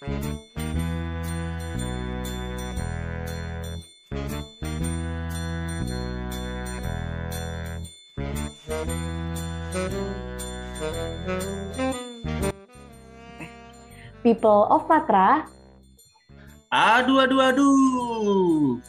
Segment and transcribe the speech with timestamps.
[0.00, 0.16] People
[14.72, 15.44] of Patra.
[16.72, 18.80] Aduh, aduh, aduh.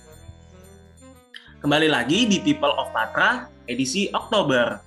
[1.60, 4.80] Kembali lagi di People of Patra edisi Oktober.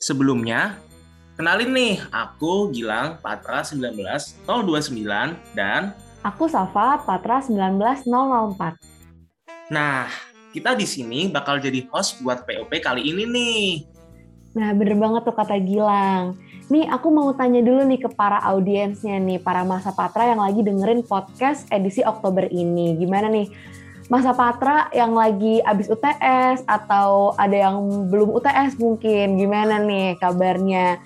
[0.00, 0.80] Sebelumnya,
[1.36, 4.48] kenalin nih, aku Gilang Patra 19029
[5.52, 5.92] dan
[6.24, 8.02] Aku Safa Patra 19004.
[9.70, 10.10] nah,
[10.50, 13.66] kita di sini bakal jadi host buat POP kali ini nih.
[14.56, 16.40] Nah, bener banget tuh kata Gilang.
[16.72, 20.64] Nih, aku mau tanya dulu nih ke para audiensnya nih, para Masa Patra yang lagi
[20.64, 22.96] dengerin podcast edisi Oktober ini.
[22.96, 23.52] Gimana nih?
[24.08, 29.36] Masa Patra yang lagi abis UTS atau ada yang belum UTS mungkin.
[29.36, 31.02] Gimana nih kabarnya?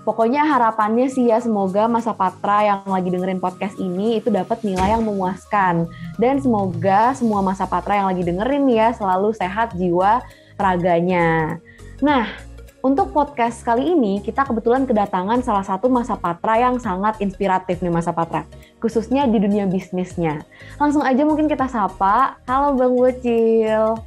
[0.00, 4.96] Pokoknya harapannya sih ya semoga Masa Patra yang lagi dengerin podcast ini itu dapat nilai
[4.96, 5.84] yang memuaskan.
[6.16, 10.24] Dan semoga semua Masa Patra yang lagi dengerin ya selalu sehat jiwa
[10.56, 11.60] raganya.
[12.00, 12.32] Nah,
[12.80, 17.92] untuk podcast kali ini, kita kebetulan kedatangan salah satu masa patra yang sangat inspiratif nih
[17.92, 18.48] masa patra,
[18.80, 20.40] khususnya di dunia bisnisnya.
[20.80, 22.40] Langsung aja mungkin kita sapa.
[22.48, 24.00] Halo Bang Bocil.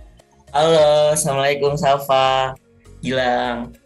[0.50, 2.58] Halo, Assalamualaikum Safa,
[3.06, 3.83] Gilang.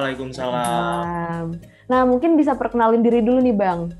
[0.00, 1.44] Waalaikumsalam.
[1.84, 3.92] Nah, mungkin bisa perkenalin diri dulu nih Bang.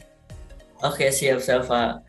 [0.80, 2.00] Oke, siap Safa.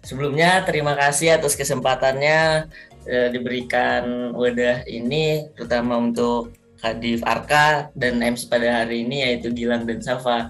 [0.00, 2.68] Sebelumnya terima kasih atas kesempatannya
[3.04, 9.84] eh, diberikan wadah ini, terutama untuk Kadif Arka dan MC pada hari ini yaitu Gilang
[9.84, 10.48] dan Safa.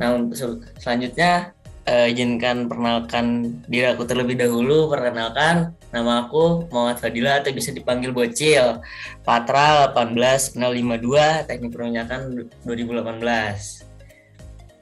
[0.00, 1.52] Nah, untuk sel- selanjutnya
[1.88, 4.92] eh, izinkan perkenalkan diri aku terlebih dahulu.
[4.92, 8.84] Perkenalkan, nama aku Muhammad Fadila atau bisa dipanggil Bocil.
[9.24, 13.88] Patra 18052, teknik perminyakan 2018.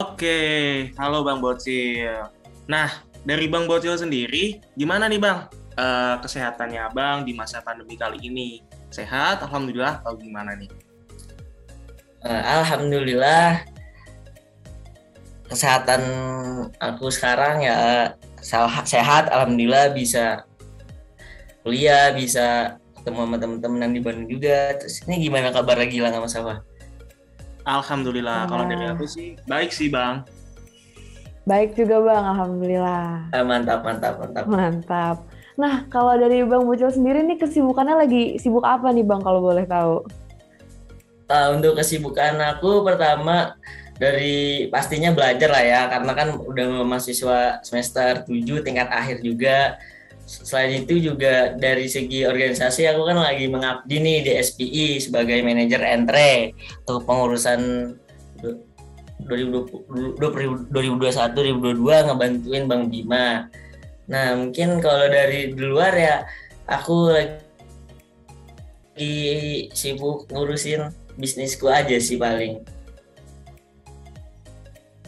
[0.02, 0.38] Oke,
[0.98, 2.26] halo Bang Bocil.
[2.66, 2.90] Nah,
[3.22, 5.46] dari Bang Bocil sendiri, gimana nih Bang?
[5.76, 8.60] Eh, kesehatannya Abang di masa pandemi kali ini?
[8.90, 10.72] Sehat, Alhamdulillah, atau gimana nih?
[12.26, 13.75] Eh, Alhamdulillah
[15.46, 16.02] kesehatan
[16.78, 18.10] aku sekarang ya
[18.82, 20.42] sehat Alhamdulillah bisa
[21.62, 26.28] kuliah bisa ketemu sama teman-teman yang di Bandung juga terus ini gimana kabar Gilang sama
[26.30, 26.54] Safa?
[27.66, 28.94] Alhamdulillah, kalau dari Ah.
[28.94, 30.22] aku sih baik sih Bang.
[31.46, 33.30] Baik juga Bang, Alhamdulillah.
[33.34, 35.16] Eh, mantap mantap mantap Mantap.
[35.58, 39.66] Nah, kalau dari Bang Bocil sendiri nih kesibukannya lagi sibuk apa nih Bang kalau boleh
[39.66, 40.06] tahu?
[41.26, 43.58] Eh, untuk kesibukan aku pertama
[43.96, 49.80] dari pastinya belajar lah ya karena kan udah mahasiswa semester 7 tingkat akhir juga
[50.26, 55.78] selain itu juga dari segi organisasi aku kan lagi mengabdi nih di SPI sebagai manajer
[55.86, 56.50] entre
[56.82, 57.94] untuk pengurusan
[59.24, 63.46] 2021-2022 ngebantuin Bang Bima.
[64.10, 66.26] Nah mungkin kalau dari di luar ya
[66.66, 67.38] aku lagi
[69.72, 72.75] sibuk ngurusin bisnisku aja sih paling.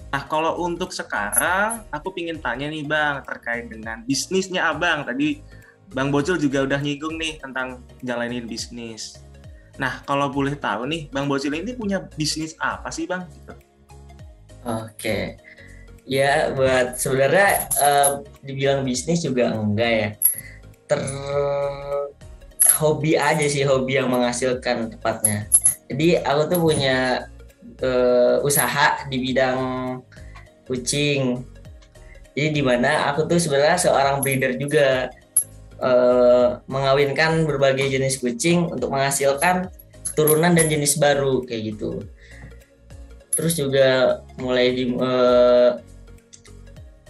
[0.09, 5.05] Nah, kalau untuk sekarang, aku pingin tanya nih Bang, terkait dengan bisnisnya Abang.
[5.05, 5.45] Tadi
[5.93, 9.21] Bang Bocil juga udah nyinggung nih tentang jalanin bisnis.
[9.77, 13.29] Nah, kalau boleh tahu nih, Bang Bocil ini punya bisnis apa sih Bang?
[13.29, 13.53] Gitu.
[14.65, 15.37] Oke.
[16.09, 18.09] Ya buat sebenarnya eh,
[18.41, 20.09] dibilang bisnis juga enggak ya.
[20.89, 21.01] Ter
[22.81, 25.45] hobi aja sih hobi yang menghasilkan tepatnya.
[25.93, 27.29] Jadi aku tuh punya
[27.83, 29.59] eh, usaha di bidang
[30.67, 31.43] kucing.
[32.35, 35.11] Jadi di mana aku tuh sebenarnya seorang breeder juga
[35.83, 39.71] eh, mengawinkan berbagai jenis kucing untuk menghasilkan
[40.15, 42.03] turunan dan jenis baru kayak gitu.
[43.35, 45.71] Terus juga mulai di eh,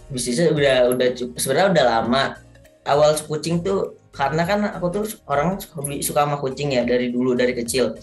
[0.09, 1.07] bisnisnya udah udah
[1.37, 2.23] sebenarnya udah lama.
[2.89, 7.37] Awal kucing tuh karena kan aku tuh orang hobi suka sama kucing ya dari dulu
[7.37, 7.93] dari kecil.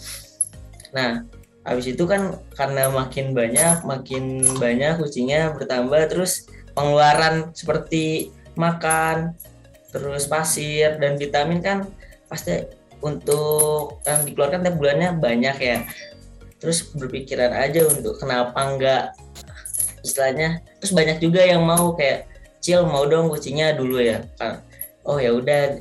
[0.95, 1.27] Nah,
[1.67, 9.35] habis itu kan karena makin banyak makin banyak kucingnya bertambah terus pengeluaran seperti makan
[9.91, 11.83] terus pasir dan vitamin kan
[12.31, 12.63] pasti
[13.01, 15.77] untuk yang dikeluarkan tiap bulannya banyak ya.
[16.57, 19.03] Terus berpikiran aja untuk kenapa enggak
[20.01, 22.25] istilahnya terus banyak juga yang mau kayak
[22.63, 24.25] cil mau dong kucingnya dulu ya.
[24.41, 24.65] Kan,
[25.05, 25.77] oh ya udah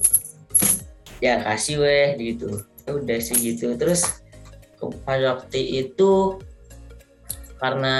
[1.24, 2.60] ya kasih weh gitu.
[2.84, 3.72] Ya udah sih gitu.
[3.80, 4.20] Terus
[5.04, 6.40] waktu itu
[7.56, 7.98] karena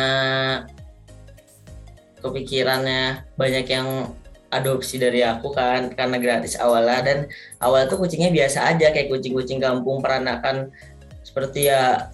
[2.21, 4.13] kepikirannya banyak yang
[4.53, 7.19] adopsi dari aku kan karena gratis awalnya dan
[7.59, 10.71] awal tuh kucingnya biasa aja kayak kucing-kucing kampung peranakan
[11.27, 12.11] seperti ya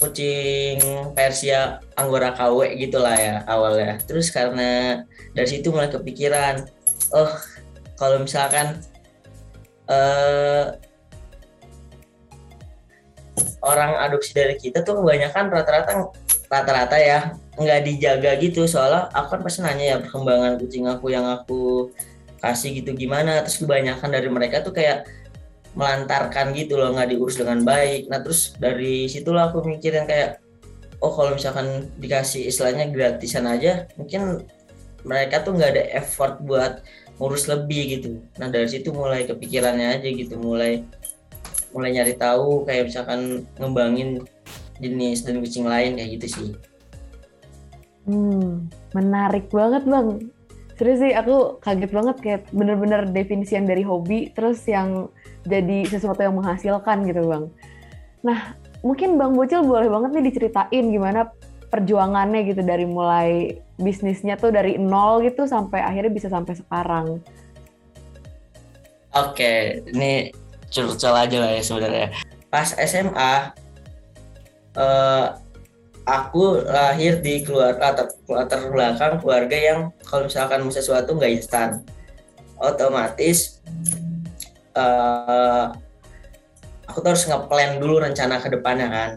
[0.00, 0.80] kucing
[1.12, 4.00] Persia Anggora KW gitulah ya awalnya.
[4.08, 5.04] Terus karena
[5.36, 6.64] dari situ mulai kepikiran,
[7.12, 7.30] oh
[8.00, 8.80] kalau misalkan
[9.92, 10.72] uh,
[13.70, 16.10] orang adopsi dari kita tuh kebanyakan rata-rata
[16.50, 18.66] rata-rata ya nggak dijaga gitu.
[18.66, 21.94] Soalnya aku kan pasti nanya ya perkembangan kucing aku yang aku
[22.42, 23.46] kasih gitu gimana.
[23.46, 25.06] Terus kebanyakan dari mereka tuh kayak
[25.78, 28.10] melantarkan gitu loh nggak diurus dengan baik.
[28.10, 30.42] Nah terus dari situlah aku mikirin kayak
[30.98, 34.44] oh kalau misalkan dikasih istilahnya gratisan aja mungkin
[35.06, 36.82] mereka tuh nggak ada effort buat
[37.20, 38.08] ngurus lebih gitu.
[38.40, 40.82] Nah dari situ mulai kepikirannya aja gitu mulai
[41.70, 44.22] mulai nyari tahu kayak misalkan ngembangin
[44.80, 46.50] jenis dan kucing lain kayak gitu sih
[48.08, 50.30] hmm menarik banget bang
[50.80, 55.12] serius sih aku kaget banget kayak bener-bener definisi yang dari hobi terus yang
[55.44, 57.52] jadi sesuatu yang menghasilkan gitu bang.
[58.24, 61.28] Nah mungkin bang Bocil boleh banget nih diceritain gimana
[61.68, 67.20] perjuangannya gitu dari mulai bisnisnya tuh dari nol gitu sampai akhirnya bisa sampai sekarang.
[69.10, 70.32] Oke, ini
[70.70, 72.08] curcol aja lah ya sebenarnya.
[72.48, 73.34] Pas SMA,
[74.78, 75.26] uh,
[76.06, 81.82] aku lahir di keluarga latar, belakang keluarga yang kalau misalkan sesuatu nggak instan,
[82.58, 83.60] otomatis
[84.74, 85.74] uh,
[86.90, 89.10] aku tuh harus ngeplan dulu rencana ke depannya kan.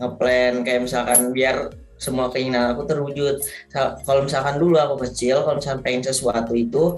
[0.00, 1.70] Ngeplan kayak misalkan biar
[2.00, 3.38] semua keinginan aku terwujud.
[3.76, 6.96] Kalau misalkan dulu aku kecil kalau misalkan pengen sesuatu itu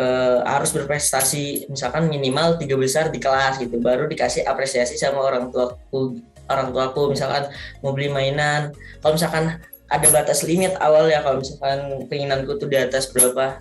[0.00, 5.52] uh, harus berprestasi misalkan minimal tiga besar di kelas gitu baru dikasih apresiasi sama orang
[5.52, 6.16] tuaku
[6.48, 7.52] orang tuaku misalkan
[7.84, 8.72] mau beli mainan.
[9.04, 9.60] Kalau misalkan
[9.92, 13.60] ada batas limit awal ya kalau misalkan keinginanku tuh di atas berapa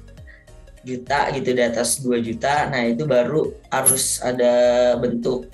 [0.88, 5.52] juta gitu di atas 2 juta nah itu baru harus ada bentuk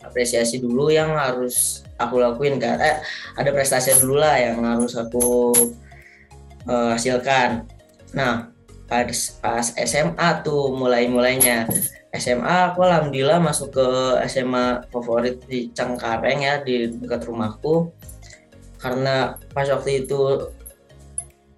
[0.00, 2.80] apresiasi dulu yang harus aku lakuin kan.
[2.80, 2.96] Eh,
[3.36, 5.52] ada prestasi dulu lah yang harus aku
[6.64, 7.68] uh, hasilkan.
[8.16, 8.48] Nah
[8.88, 9.04] pas
[9.44, 11.68] pas SMA tuh mulai mulainya
[12.16, 13.86] SMA aku alhamdulillah masuk ke
[14.32, 17.92] SMA favorit di Cengkareng ya di dekat rumahku.
[18.80, 20.48] Karena pas waktu itu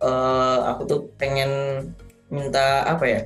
[0.02, 1.50] uh, aku tuh pengen
[2.32, 3.20] minta apa ya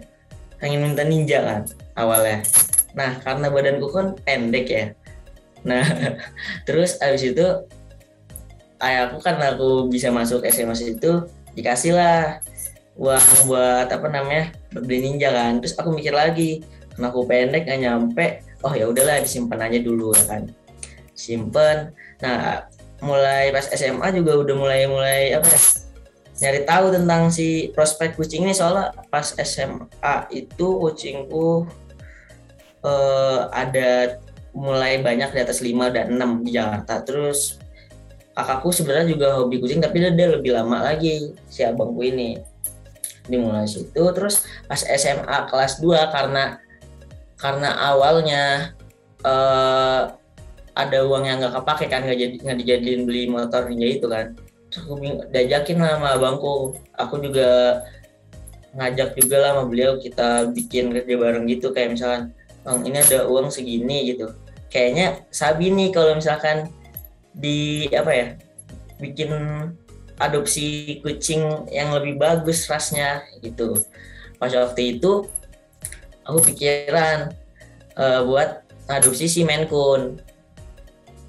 [0.60, 1.60] pengen minta ninja kan
[1.96, 2.44] awalnya.
[2.92, 4.84] Nah karena badanku kan pendek ya.
[5.64, 5.84] Nah
[6.68, 7.46] terus abis itu
[8.84, 11.24] ayahku kan aku bisa masuk SMA itu
[11.56, 12.44] dikasih lah
[12.94, 15.58] uang buat apa namanya beli ninja kan.
[15.58, 16.62] Terus aku mikir lagi
[16.94, 18.26] karena aku pendek gak nyampe
[18.62, 20.42] oh ya udahlah disimpan aja dulu ya kan.
[21.14, 21.90] Simpen.
[22.22, 22.70] Nah
[23.02, 25.60] mulai pas SMA juga udah mulai mulai apa ya
[26.34, 28.54] nyari tahu tentang si prospek kucing ini.
[28.54, 31.66] Soalnya pas SMA itu kucingku
[32.86, 34.18] uh, ada
[34.54, 37.02] mulai banyak di atas 5 dan 6 di Jakarta.
[37.02, 37.58] Terus
[38.38, 42.53] kakakku sebenarnya juga hobi kucing tapi dia, dia lebih lama lagi si abangku ini
[43.28, 43.90] dimulai situ.
[43.94, 46.58] Terus pas SMA kelas 2 karena
[47.40, 48.72] karena awalnya
[49.24, 50.14] uh,
[50.74, 54.34] ada uang yang nggak kepake kan nggak jadi nggak dijadiin beli motor ninja itu kan.
[54.74, 54.98] Aku
[55.30, 56.74] diajakin lah sama abangku.
[56.98, 57.80] Aku juga
[58.74, 62.34] ngajak juga lah sama beliau kita bikin kerja bareng gitu kayak misalkan
[62.66, 64.34] bang ini ada uang segini gitu.
[64.66, 66.66] Kayaknya sabi nih kalau misalkan
[67.34, 68.26] di apa ya
[68.98, 69.30] bikin
[70.18, 73.74] adopsi kucing yang lebih bagus rasnya gitu
[74.38, 75.26] pas waktu itu
[76.22, 77.34] aku pikiran
[77.98, 80.18] uh, buat adopsi si Coon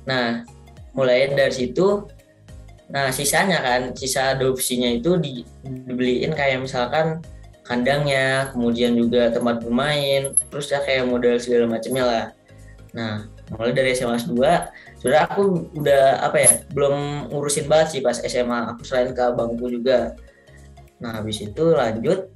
[0.06, 0.46] nah
[0.94, 2.06] mulai dari situ
[2.86, 7.22] Nah sisanya kan, sisa adopsinya itu di, dibeliin kayak misalkan
[7.66, 12.26] kandangnya, kemudian juga tempat bermain, terus ya kayak model segala macamnya lah.
[12.94, 13.14] Nah
[13.54, 18.74] mulai dari SMA 2, sudah aku udah apa ya, belum ngurusin banget sih pas SMA,
[18.74, 20.18] aku selain ke abangku juga.
[20.98, 22.32] Nah habis itu lanjut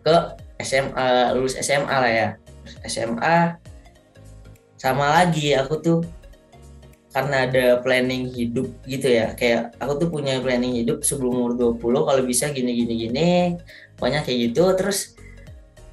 [0.00, 0.16] ke
[0.64, 2.28] SMA, lulus SMA lah ya.
[2.88, 3.60] SMA
[4.80, 6.00] sama lagi aku tuh
[7.10, 12.06] karena ada planning hidup gitu ya kayak aku tuh punya planning hidup sebelum umur 20
[12.06, 13.30] kalau bisa gini gini gini
[13.98, 15.18] pokoknya kayak gitu terus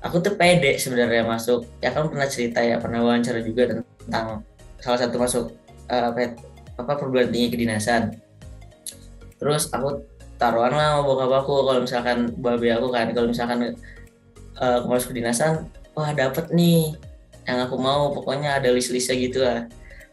[0.01, 1.65] aku tuh pede sebenarnya masuk.
[1.81, 4.45] Ya kan pernah cerita ya pernah wawancara juga tentang
[4.81, 5.45] salah satu masuk
[5.89, 6.13] uh,
[6.77, 8.13] apa, perguruan tinggi kedinasan.
[9.37, 10.05] Terus aku
[10.37, 13.73] taruhan lah sama bokap aku kalau misalkan babi aku kan kalau misalkan
[14.61, 15.65] uh, masuk kedinasan
[15.97, 16.93] wah dapet nih
[17.49, 19.65] yang aku mau pokoknya ada list-listnya gitu lah.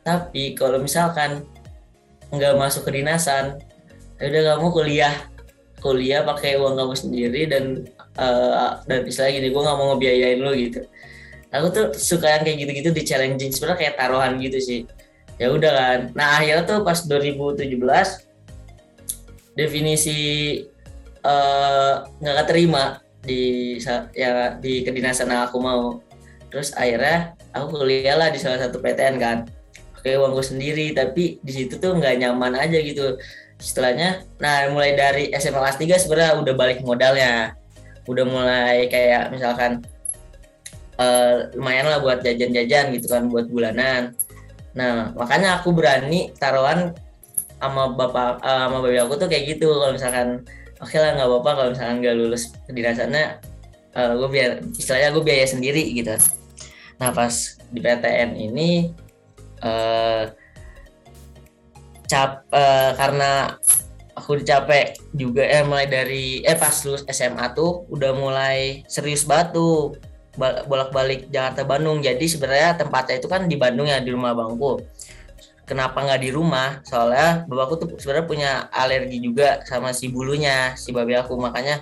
[0.05, 1.45] Tapi kalau misalkan
[2.33, 3.61] nggak masuk kedinasan
[4.17, 5.14] ya udah kamu kuliah.
[5.85, 7.85] Kuliah pakai uang kamu sendiri dan
[8.18, 10.80] uh, dan istilah gini gue nggak mau ngebiayain lo gitu.
[11.54, 14.80] Aku tuh suka yang kayak gitu-gitu di challenging sebenarnya kayak taruhan gitu sih.
[15.38, 15.99] Ya udah kan.
[16.18, 17.78] Nah akhirnya tuh pas 2017
[19.54, 20.18] definisi
[21.23, 26.02] eh, nggak keterima di sa- ya di kedinasan yang aku mau.
[26.50, 29.38] Terus akhirnya aku kuliah lah di salah satu PTN kan.
[29.94, 33.14] Pakai uangku sendiri tapi di situ tuh nggak nyaman aja gitu.
[33.62, 37.54] Setelahnya nah mulai dari SMA kelas 3 sebenarnya udah balik modalnya
[38.05, 39.81] udah mulai kayak misalkan
[41.01, 44.15] eh, lumayan lah buat jajan-jajan gitu kan buat bulanan.
[44.75, 46.93] Nah makanya aku berani taruhan
[47.59, 49.73] sama bapak eh, sama babi aku tuh kayak gitu.
[49.73, 50.45] Kalau misalkan
[50.79, 53.25] oke lah nggak apa-apa kalau misalkan nggak lulus kedinasannya
[53.95, 56.15] eh, gue biar istilahnya gue biaya sendiri gitu.
[57.01, 57.33] Nah pas
[57.73, 58.93] di PTN ini
[59.65, 60.25] eh
[62.05, 63.57] cap eh, karena
[64.14, 69.59] aku dicapek juga eh mulai dari eh pas lulus SMA tuh udah mulai serius banget
[69.59, 69.99] tuh
[70.38, 72.00] ba- bolak-balik Jakarta Bandung.
[72.00, 74.83] Jadi sebenarnya tempatnya itu kan di Bandung ya di rumah bangku
[75.64, 76.80] kenapa nggak di rumah?
[76.85, 81.37] Soalnya bapakku tuh sebenarnya punya alergi juga sama si bulunya si babi aku.
[81.40, 81.80] Makanya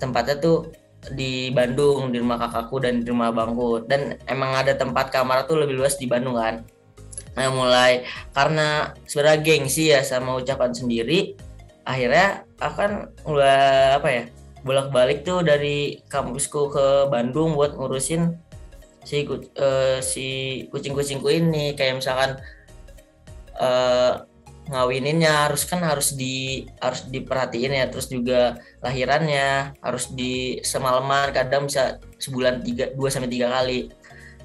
[0.00, 0.72] tempatnya tuh
[1.12, 3.84] di Bandung di rumah kakakku dan di rumah abangku.
[3.84, 6.64] Dan emang ada tempat kamar tuh lebih luas di Bandung kan.
[7.34, 11.34] Nah mulai karena sebenarnya gengsi ya sama ucapan sendiri
[11.84, 14.24] akhirnya akan mulai apa ya
[14.64, 18.40] bolak-balik tuh dari kampusku ke Bandung buat ngurusin
[19.04, 20.26] si eh, si
[20.72, 21.76] kucing-kucingku ini.
[21.76, 22.30] Kayak misalkan
[23.60, 24.14] eh
[24.64, 31.68] ngawininnya harus kan harus di harus diperhatiin ya terus juga lahirannya harus di semalaman kadang
[31.68, 33.92] bisa sebulan tiga dua sampai tiga kali.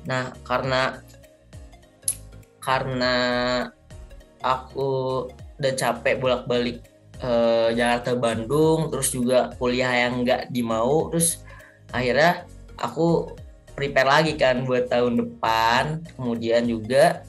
[0.03, 0.99] Nah karena
[2.59, 3.15] karena
[4.43, 6.83] aku udah capek bolak-balik
[7.19, 11.43] eh, Jakarta Bandung terus juga kuliah yang nggak dimau terus
[11.91, 12.47] akhirnya
[12.79, 13.35] aku
[13.79, 16.03] prepare lagi kan buat tahun depan.
[16.19, 17.23] Kemudian juga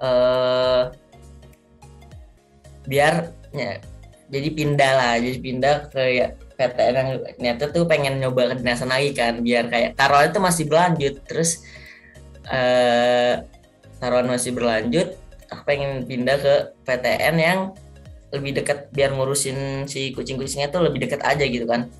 [0.00, 0.82] eh
[2.84, 3.80] biar ya,
[4.32, 9.12] jadi pindah lah jadi pindah ke ya, PTN yang ternyata tuh pengen nyoba kedinasan lagi
[9.16, 11.14] kan biar kayak taruhan itu masih berlanjut.
[11.24, 11.64] Terus
[12.48, 13.40] eh
[14.00, 15.16] taruhan masih berlanjut
[15.52, 16.54] aku pengen pindah ke
[16.88, 17.60] PTN yang
[18.30, 21.90] lebih dekat biar ngurusin si kucing-kucingnya tuh lebih dekat aja gitu kan.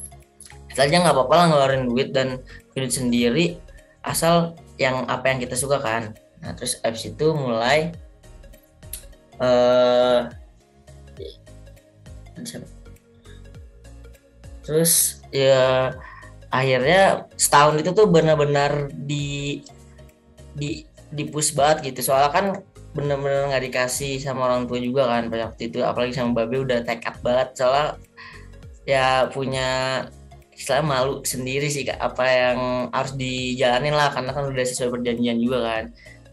[0.71, 2.39] Asalnya nggak apa-apa lah ngeluarin duit dan
[2.75, 3.59] duit sendiri
[4.07, 6.15] asal yang apa yang kita suka kan.
[6.41, 7.93] Nah terus abis itu mulai
[9.41, 10.21] eh
[14.65, 15.93] terus ya
[16.49, 19.61] akhirnya setahun itu tuh benar-benar di
[20.55, 22.07] di di push banget gitu.
[22.07, 22.47] Soalnya kan
[22.91, 25.79] bener-bener nggak dikasih sama orang tua juga kan pada waktu itu.
[25.83, 27.49] Apalagi sama babe udah tekad banget.
[27.55, 27.87] Soalnya
[28.89, 29.69] ya punya
[30.55, 32.59] istilah malu sendiri sih Kak, apa yang
[32.93, 35.85] harus dijalanin lah karena kan udah sesuai perjanjian juga kan.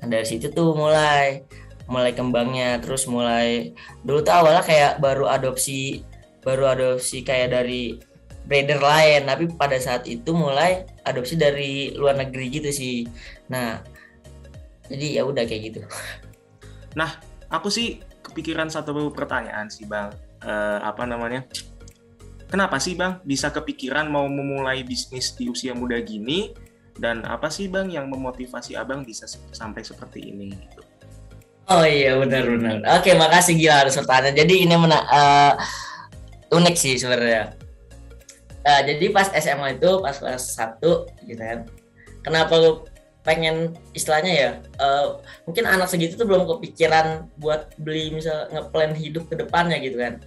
[0.03, 1.45] Nah dari situ tuh mulai
[1.87, 2.81] mulai kembangnya.
[2.81, 3.71] Terus mulai
[4.01, 6.01] dulu tuh awalnya kayak baru adopsi
[6.41, 8.01] baru adopsi kayak dari
[8.49, 9.29] breeder lain.
[9.29, 13.05] Tapi pada saat itu mulai adopsi dari luar negeri gitu sih.
[13.53, 13.79] Nah
[14.87, 15.81] jadi ya udah kayak gitu
[17.47, 20.11] Aku sih kepikiran satu pertanyaan sih bang.
[20.43, 21.47] Eh, apa namanya?
[22.47, 26.51] Kenapa sih bang bisa kepikiran mau memulai bisnis di usia muda gini?
[26.97, 30.49] Dan apa sih bang yang memotivasi abang bisa sampai seperti ini?
[30.51, 30.81] Gitu.
[31.67, 32.79] Oh iya benar-benar.
[32.99, 34.35] Oke makasih gila atas pertanyaan.
[34.35, 35.53] Jadi ini mena eh,
[36.55, 37.51] unik sih sebenarnya.
[38.67, 40.83] Eh, jadi pas SMA itu pas kelas 1
[41.27, 41.59] gitu kan.
[42.23, 42.55] Kenapa
[43.27, 45.07] pengen istilahnya ya eh,
[45.43, 50.23] mungkin anak segitu tuh belum kepikiran buat beli misal ngeplan hidup ke depannya gitu kan.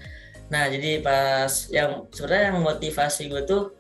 [0.53, 3.73] Nah jadi pas yang sebenarnya yang motivasi gue tuh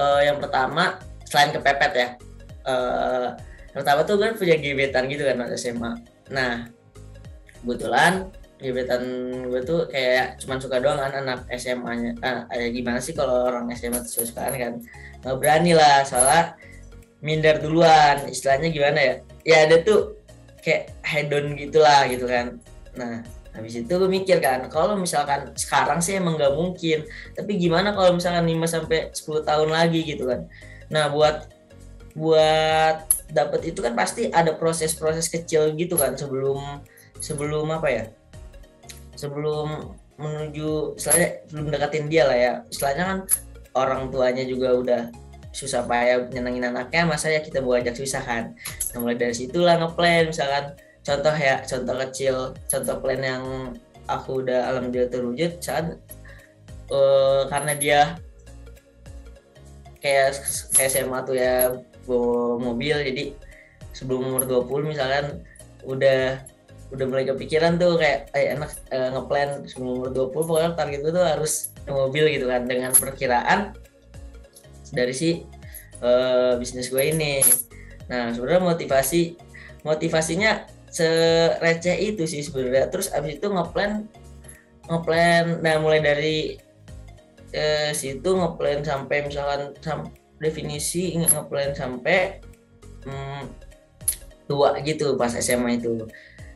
[0.00, 0.96] eh, yang pertama
[1.28, 2.08] selain kepepet ya.
[2.62, 3.28] eh,
[3.72, 5.92] yang pertama tuh kan punya gebetan gitu kan waktu SMA.
[6.28, 6.68] Nah,
[7.64, 8.28] kebetulan
[8.60, 9.02] gebetan
[9.48, 12.12] gue tuh kayak cuman suka doang kan anak SMA-nya.
[12.20, 14.84] Ah, gimana sih kalau orang SMA tuh suka kan?
[15.24, 16.52] Nggak berani lah, soalnya
[17.22, 18.28] minder duluan.
[18.28, 19.14] Istilahnya gimana ya?
[19.46, 20.18] Ya ada tuh
[20.60, 22.58] kayak hedon gitulah gitu kan.
[22.98, 23.24] Nah,
[23.54, 27.06] habis itu gue mikir kan, kalau misalkan sekarang sih emang nggak mungkin.
[27.32, 30.50] Tapi gimana kalau misalkan 5 sampai 10 tahun lagi gitu kan.
[30.92, 31.48] Nah, buat
[32.12, 36.84] buat dapat itu kan pasti ada proses-proses kecil gitu kan sebelum
[37.16, 38.04] sebelum apa ya
[39.16, 43.18] sebelum menuju istilahnya belum deketin dia lah ya istilahnya kan
[43.72, 45.02] orang tuanya juga udah
[45.52, 48.44] susah payah nyenengin anaknya masa ya kita mau ajak susah kan?
[48.92, 52.36] Nah, mulai dari situlah ngeplan misalkan contoh ya contoh kecil
[52.70, 53.44] contoh plan yang
[54.06, 55.98] aku udah alhamdulillah terwujud saat
[56.90, 58.00] eh, karena dia
[60.02, 60.34] kayak
[60.74, 61.74] kayak SMA tuh ya
[62.06, 63.24] bawa mobil jadi
[63.94, 65.46] sebelum umur 20 misalkan
[65.86, 66.42] udah
[66.92, 71.12] udah mulai kepikiran tuh kayak eh, enak eh, ngeplan sebelum umur 20 pokoknya target gue
[71.14, 71.52] tuh harus
[71.86, 73.74] mobil gitu kan dengan perkiraan
[74.92, 75.42] dari si
[76.04, 77.40] eh, bisnis gue ini.
[78.12, 79.34] Nah sebenarnya motivasi
[79.82, 82.92] motivasinya sereceh itu sih sebenarnya.
[82.92, 84.06] Terus abis itu ngeplan
[84.86, 86.38] ngeplan nah mulai dari
[87.56, 92.44] eh, situ ngeplan sampai misalkan sam, definisi ngeplan sampai
[93.08, 93.44] hmm,
[94.46, 96.04] tua gitu pas SMA itu.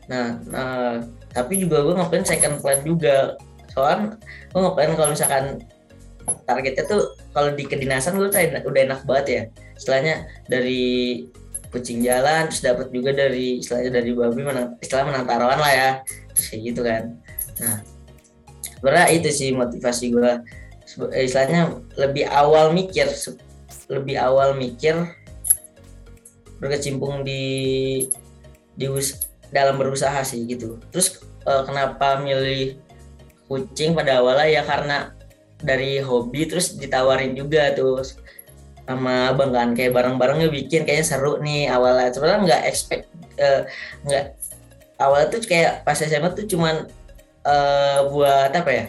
[0.06, 1.02] Nah, nah
[1.32, 3.34] tapi juga gue ngeplan second plan juga.
[3.72, 4.16] Soalnya
[4.52, 5.64] gue ngeplan kalau misalkan
[6.47, 9.42] targetnya tuh kalau di kedinasan gue tuh udah enak banget ya.
[9.76, 10.14] Istilahnya
[10.47, 11.25] dari
[11.71, 15.90] kucing jalan terus dapat juga dari istilahnya dari babi menang istilah menang taruhan lah ya.
[16.37, 17.02] Kayak gitu kan.
[17.62, 17.76] Nah
[18.76, 20.33] sebenarnya itu sih motivasi gue
[21.16, 23.09] istilahnya lebih awal mikir
[23.90, 24.95] lebih awal mikir
[26.62, 27.42] berkecimpung di
[28.76, 28.87] di
[29.50, 30.80] dalam berusaha sih gitu.
[30.92, 32.76] Terus uh, kenapa milih
[33.49, 34.49] kucing pada awalnya?
[34.49, 35.15] Ya karena
[35.60, 38.04] dari hobi terus ditawarin juga tuh
[38.86, 42.12] sama abang kan kayak bareng-barengnya bikin kayaknya seru nih awalnya.
[42.14, 43.04] Sebenarnya nggak expect
[43.42, 43.66] uh,
[44.06, 44.25] nggak
[45.02, 46.86] awalnya tuh kayak pas SMA tuh cuman
[47.42, 48.86] uh, buat apa ya?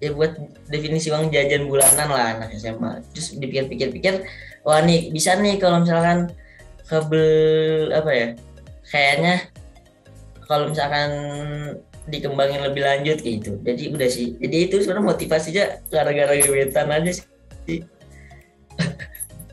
[0.00, 0.32] Ya buat
[0.68, 4.24] definisi uang jajan bulanan lah anak SMA terus dipikir-pikir-pikir
[4.64, 6.32] wah nih bisa nih kalau misalkan
[6.88, 8.28] kabel apa ya
[8.88, 9.34] kayaknya
[10.48, 11.10] kalau misalkan
[12.10, 13.56] dikembangin lebih lanjut gitu.
[13.62, 14.34] Jadi udah sih.
[14.36, 17.24] Jadi itu sebenarnya motivasinya gara-gara gebetan aja sih.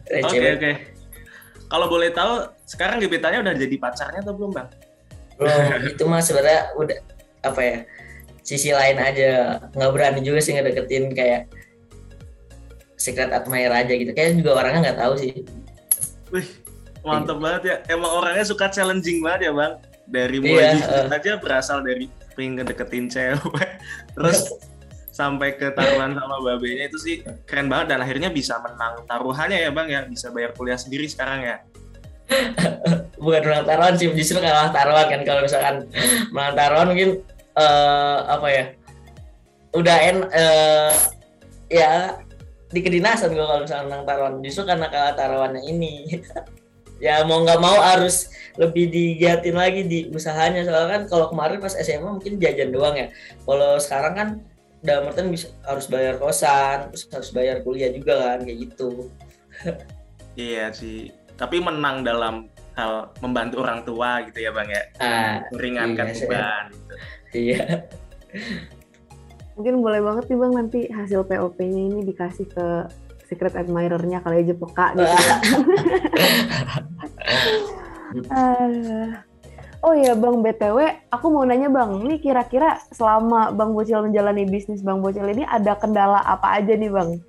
[0.07, 0.75] Oke oke okay, okay.
[1.67, 4.71] kalau boleh tahu sekarang gebetannya udah jadi pacarnya atau belum bang?
[5.35, 5.83] Belum.
[5.83, 6.95] Itu mah sebenarnya udah
[7.43, 7.77] apa ya
[8.39, 9.59] sisi lain aja.
[9.75, 11.51] Nggak berani juga sih ngedeketin kayak
[12.95, 14.15] secret admirer aja gitu.
[14.15, 15.43] Kayak juga orangnya nggak tahu sih.
[16.31, 16.47] Wih,
[17.03, 17.75] mantep banget ya.
[17.91, 19.73] Emang orangnya suka challenging banget ya bang?
[20.07, 23.69] Dari mulai yeah, uh, aja berasal dari pengen ngedeketin cewek.
[24.15, 24.53] Terus
[25.09, 27.15] sampai ke taruhan sama babenya itu sih
[27.49, 30.01] keren banget dan akhirnya bisa menang taruhannya ya bang ya.
[30.05, 31.57] Bisa bayar kuliah sendiri sekarang ya.
[33.23, 35.21] Bukan menang taruhan sih justru kalah taruhan kan.
[35.25, 35.75] Kalau misalkan
[36.29, 37.09] menang taruhan mungkin
[37.57, 38.65] uh, apa ya
[39.73, 40.93] udah en uh,
[41.67, 42.21] ya
[42.69, 44.33] di kedinasan gue kalau misalnya menang taruhan.
[44.45, 46.05] Justru karena kalah taruhannya ini
[46.97, 50.65] ya mau nggak mau harus lebih digiatin lagi di usahanya.
[50.65, 53.07] Soalnya kan kalau kemarin pas SMA mungkin jajan doang ya.
[53.45, 54.29] Kalau sekarang kan
[54.85, 59.07] udah merten bisa harus bayar kosan terus harus bayar kuliah juga kan kayak gitu.
[60.37, 61.09] Iya sih.
[61.33, 62.45] Tapi menang dalam
[62.77, 64.83] hal membantu orang tua gitu ya bang ya.
[65.01, 66.93] Ah, meringankan iya, beban gitu.
[67.33, 67.61] iya.
[69.57, 72.67] Mungkin boleh banget nih bang nanti hasil POP-nya ini dikasih ke
[73.27, 75.13] secret admirer-nya kali aja peka gitu.
[78.31, 79.11] uh,
[79.83, 84.79] oh iya Bang BTW, aku mau nanya Bang, ini kira-kira selama Bang Bocil menjalani bisnis
[84.81, 87.19] Bang Bocil ini ada kendala apa aja nih Bang?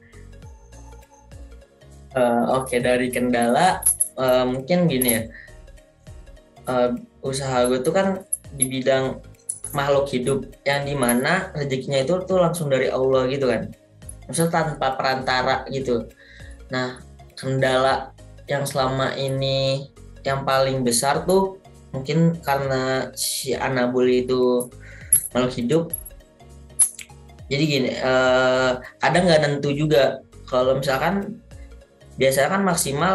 [2.16, 2.78] Uh, Oke, okay.
[2.80, 3.82] dari kendala
[4.16, 5.22] uh, mungkin gini ya,
[6.70, 6.88] uh,
[7.20, 8.22] usaha gue tuh kan
[8.54, 9.20] di bidang
[9.76, 13.68] makhluk hidup yang di mana rezekinya itu tuh langsung dari Allah gitu kan
[14.28, 16.04] maksudnya tanpa perantara gitu.
[16.68, 17.00] Nah
[17.32, 18.12] kendala
[18.44, 19.88] yang selama ini
[20.22, 21.56] yang paling besar tuh
[21.96, 24.68] mungkin karena si anabuli itu
[25.32, 25.84] makhluk hidup.
[27.48, 30.20] Jadi gini eh, kadang nggak tentu juga.
[30.44, 31.40] Kalau misalkan
[32.20, 33.14] biasanya kan maksimal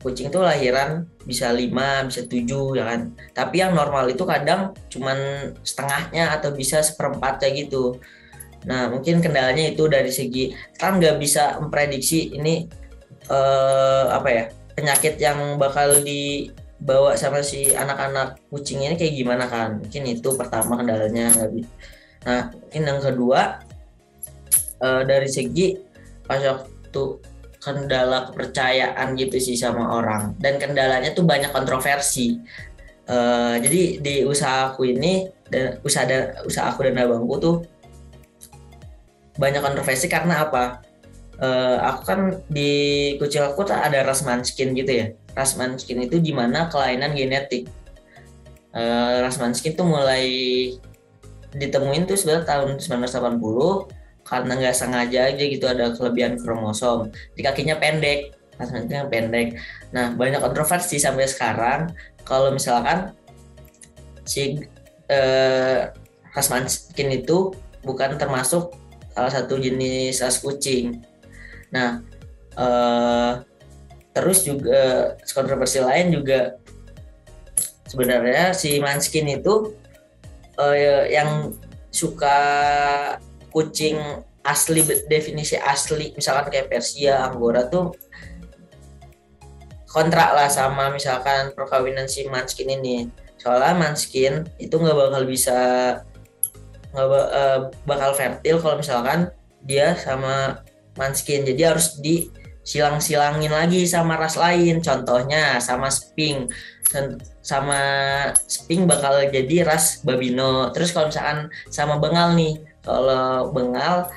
[0.00, 3.12] kucing tuh lahiran bisa lima bisa tujuh ya kan?
[3.36, 8.00] Tapi yang normal itu kadang cuman setengahnya atau bisa seperempatnya gitu
[8.68, 12.68] Nah, mungkin kendalanya itu dari segi kan nggak bisa memprediksi ini
[13.30, 14.44] eh, apa ya
[14.76, 19.80] penyakit yang bakal dibawa sama si anak-anak kucing ini kayak gimana kan?
[19.80, 21.32] Mungkin itu pertama kendalanya.
[22.28, 23.64] Nah, mungkin yang kedua
[24.84, 25.76] eh, dari segi
[26.28, 27.04] pas waktu
[27.60, 32.40] kendala kepercayaan gitu sih sama orang dan kendalanya tuh banyak kontroversi.
[33.10, 37.56] Uh, jadi di usaha aku ini dan usaha dan usaha aku dan abangku tuh
[39.40, 40.84] banyak kontroversi karena apa?
[41.40, 42.20] Uh, aku kan
[42.52, 45.06] di kucing aku tuh ada ras manskin gitu ya.
[45.32, 47.64] Ras manskin itu di mana kelainan genetik.
[48.76, 50.28] Uh, ras manskin tuh mulai
[51.56, 53.40] ditemuin tuh sebenarnya tahun 1980
[54.22, 59.58] karena nggak sengaja aja gitu ada kelebihan kromosom di kakinya pendek ras manskin yang pendek
[59.90, 61.90] nah banyak kontroversi sampai sekarang
[62.22, 63.10] kalau misalkan
[64.22, 64.62] si
[65.10, 65.90] uh,
[66.30, 67.50] ras manskin itu
[67.82, 68.70] bukan termasuk
[69.20, 71.04] salah satu jenis ras kucing.
[71.68, 72.00] Nah,
[72.56, 73.44] uh,
[74.16, 76.56] terus juga kontroversi lain juga
[77.84, 79.76] sebenarnya si Manskin itu
[80.56, 81.52] uh, yang
[81.92, 82.38] suka
[83.52, 84.00] kucing
[84.40, 87.92] asli definisi asli misalkan kayak Persia, Anggora tuh
[89.84, 95.58] kontrak lah sama misalkan perkawinan si Manskin ini soalnya Manskin itu nggak bakal bisa
[96.90, 99.30] nggak uh, bakal fertil kalau misalkan
[99.62, 100.64] dia sama
[100.98, 101.46] Manskin.
[101.46, 102.28] Jadi harus di
[102.66, 104.82] silang-silangin lagi sama ras lain.
[104.82, 106.50] Contohnya sama Sping.
[107.40, 107.80] Sama
[108.34, 110.70] Sping bakal jadi ras Babino.
[110.74, 112.60] Terus kalau misalkan sama Bengal nih.
[112.80, 114.08] Kalau Bengal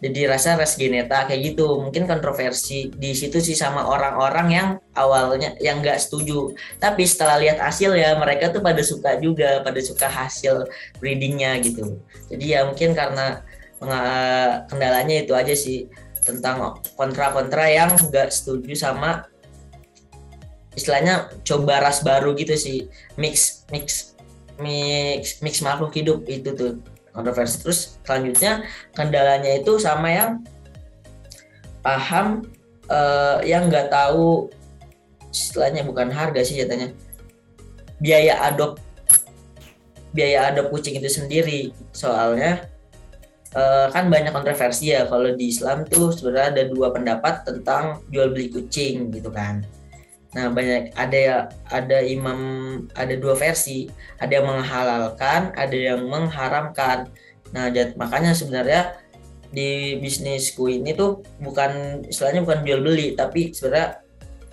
[0.00, 1.84] jadi rasa ras geneta kayak gitu.
[1.84, 6.56] Mungkin kontroversi di situ sih sama orang-orang yang awalnya yang nggak setuju.
[6.80, 10.64] Tapi setelah lihat hasil ya mereka tuh pada suka juga pada suka hasil
[10.98, 12.00] breedingnya gitu.
[12.32, 13.44] Jadi ya mungkin karena
[14.72, 15.88] kendalanya itu aja sih
[16.24, 19.24] tentang kontra-kontra yang nggak setuju sama
[20.76, 22.88] istilahnya coba ras baru gitu sih.
[23.20, 24.16] Mix mix
[24.56, 27.62] mix mix makhluk hidup itu tuh kontroversi.
[27.62, 30.30] Terus selanjutnya kendalanya itu sama yang
[31.80, 32.46] paham
[32.90, 34.50] uh, yang nggak tahu
[35.30, 36.90] istilahnya bukan harga sih katanya
[38.02, 38.82] biaya adop
[40.10, 41.70] biaya adop kucing itu sendiri.
[41.94, 42.66] Soalnya
[43.54, 48.30] uh, kan banyak kontroversi ya kalau di Islam tuh sebenarnya ada dua pendapat tentang jual
[48.30, 49.62] beli kucing gitu kan
[50.30, 52.38] Nah, banyak ada ada imam
[52.94, 53.90] ada dua versi,
[54.22, 57.10] ada yang menghalalkan, ada yang mengharamkan.
[57.50, 58.94] Nah, jad, makanya sebenarnya
[59.50, 63.98] di bisnisku ini tuh bukan istilahnya bukan jual beli, tapi sebenarnya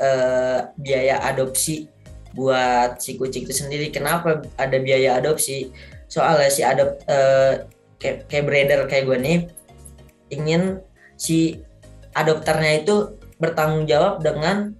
[0.02, 1.86] eh, biaya adopsi
[2.34, 3.94] buat si kucing itu sendiri.
[3.94, 5.70] Kenapa ada biaya adopsi?
[6.10, 7.70] Soalnya si adop eh,
[8.02, 9.40] kayak, kayak breeder kayak gue nih
[10.34, 10.82] ingin
[11.18, 11.62] si
[12.18, 14.74] adopternya itu bertanggung jawab dengan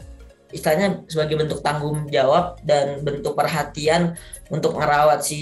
[0.52, 4.16] istilahnya sebagai bentuk tanggung jawab dan bentuk perhatian
[4.48, 5.40] untuk merawat si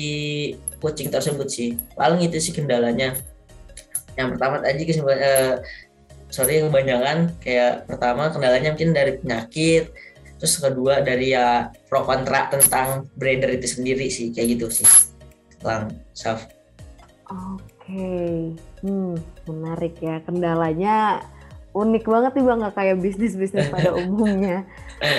[0.81, 1.77] kucing tersebut sih.
[1.93, 3.13] Paling itu sih kendalanya.
[4.17, 5.55] Yang pertama tadi kesimpulan eh,
[6.33, 9.93] sorry kebanyakan kayak pertama kendalanya mungkin dari penyakit
[10.35, 14.89] terus kedua dari ya pro kontra tentang breeder itu sendiri sih kayak gitu sih.
[15.61, 16.49] Lang Saf.
[17.29, 18.33] Oke okay.
[18.81, 19.15] hmm
[19.47, 20.19] menarik ya.
[20.25, 21.23] Kendalanya
[21.75, 24.63] unik banget nih bang nggak kayak bisnis bisnis pada umumnya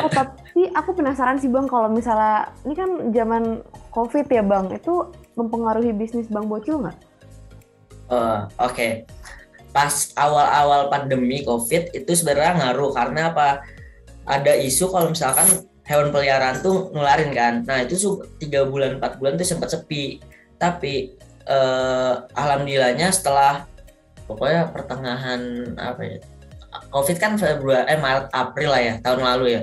[0.00, 3.60] Oh tapi aku penasaran sih bang kalau misalnya ini kan zaman
[3.92, 6.96] covid ya bang itu mempengaruhi bisnis bang bocil nggak?
[8.06, 8.92] Uh, Oke, okay.
[9.74, 13.48] pas awal-awal pandemi covid itu sebenarnya ngaruh karena apa?
[14.24, 15.46] Ada isu kalau misalkan
[15.84, 17.62] hewan peliharaan tuh nularin kan.
[17.68, 20.24] Nah itu tiga bulan empat bulan tuh sempat sepi.
[20.56, 21.14] Tapi
[21.46, 23.68] uh, alhamdulillahnya setelah
[24.24, 26.18] pokoknya pertengahan apa ya
[26.96, 29.62] COVID kan Februari eh Maret April lah ya tahun lalu ya.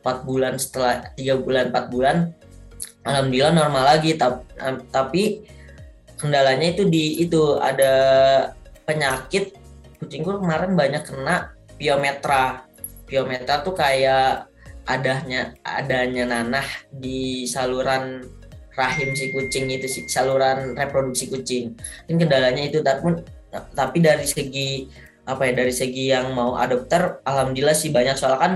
[0.00, 2.32] Empat bulan setelah tiga bulan empat bulan
[3.04, 4.16] alhamdulillah normal lagi.
[4.88, 5.44] Tapi
[6.16, 7.92] kendalanya itu di itu ada
[8.88, 9.52] penyakit
[10.00, 12.64] kucingku kemarin banyak kena piometra
[13.04, 14.48] piometra tuh kayak
[14.88, 18.24] adanya adanya nanah di saluran
[18.72, 21.76] rahim si kucing itu si saluran reproduksi kucing.
[22.08, 23.20] Ini kendalanya itu tapi
[23.76, 24.88] tapi dari segi
[25.22, 28.18] apa ya dari segi yang mau adopter alhamdulillah sih banyak.
[28.18, 28.52] Soal kan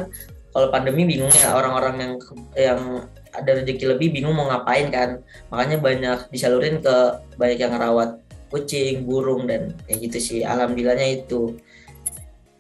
[0.51, 2.13] kalau pandemi bingung ya orang-orang yang
[2.57, 2.81] yang
[3.37, 5.21] ada rezeki lebih bingung mau ngapain kan.
[5.53, 6.97] Makanya banyak disalurin ke
[7.37, 10.41] banyak yang ngerawat kucing burung dan kayak gitu sih.
[10.43, 11.55] Alhamdulillahnya itu.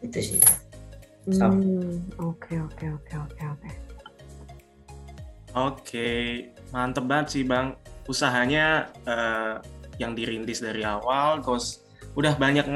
[0.04, 0.40] Itu sih.
[1.26, 3.70] Hmm, oke oke oke oke oke.
[5.56, 6.08] Oke
[6.70, 7.74] mantep banget sih bang.
[8.06, 9.58] Usahanya uh,
[9.98, 11.82] yang dirintis dari awal terus
[12.14, 12.68] udah banyak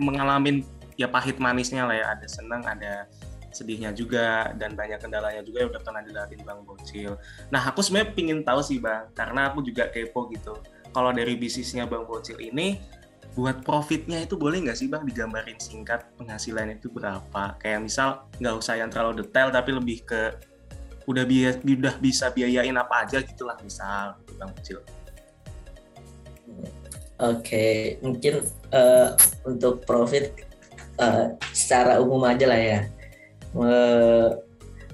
[0.00, 0.64] mengalami
[0.98, 3.06] ya pahit manisnya lah ya ada senang ada
[3.54, 7.16] sedihnya juga dan banyak kendalanya juga yang udah pernah dilatih bang Bocil.
[7.48, 10.58] Nah aku sebenarnya pingin tahu sih bang karena aku juga kepo gitu.
[10.92, 12.76] Kalau dari bisnisnya bang Bocil ini
[13.32, 17.56] buat profitnya itu boleh nggak sih bang digambarin singkat penghasilan itu berapa?
[17.62, 20.36] Kayak misal nggak usah yang terlalu detail tapi lebih ke
[21.08, 24.78] udah biaya, udah bisa biayain apa aja gitulah misal gitu, bang Bocil.
[27.18, 27.74] Oke, okay.
[27.98, 30.47] mungkin uh, untuk profit
[30.98, 32.80] uh, secara umum aja lah ya.
[33.56, 34.36] Uh,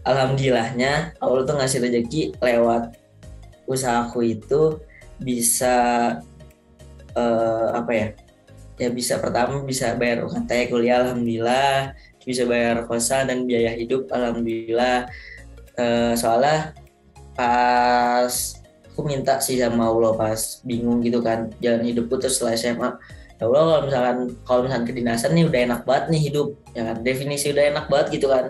[0.07, 2.95] alhamdulillahnya Allah tuh ngasih rezeki lewat
[3.65, 4.79] usahaku itu
[5.19, 5.75] bisa
[7.17, 8.09] uh, apa ya?
[8.75, 11.95] Ya bisa pertama bisa bayar UKT kuliah alhamdulillah,
[12.27, 15.07] bisa bayar kosan dan biaya hidup alhamdulillah.
[15.75, 16.75] Uh, soalnya
[17.35, 18.31] pas
[18.95, 22.91] aku minta sih sama Allah pas bingung gitu kan jalan hidupku terus setelah SMA
[23.45, 26.97] ya Allah kalau misalkan kalau misalkan kedinasan nih udah enak banget nih hidup ya kan?
[27.05, 28.45] Definisi udah enak banget gitu kan.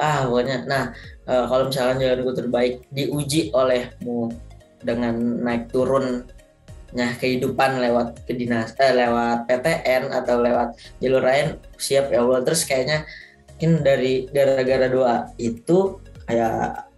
[0.00, 0.56] Ah pokoknya.
[0.64, 0.82] Nah
[1.28, 4.32] e, kalau misalkan jalan gue terbaik diuji olehmu
[4.80, 5.14] dengan
[5.44, 12.40] naik turunnya kehidupan lewat kedinas eh, lewat PTN atau lewat jalur lain siap ya Allah.
[12.40, 13.04] Terus kayaknya
[13.52, 16.88] mungkin dari gara-gara doa itu kayak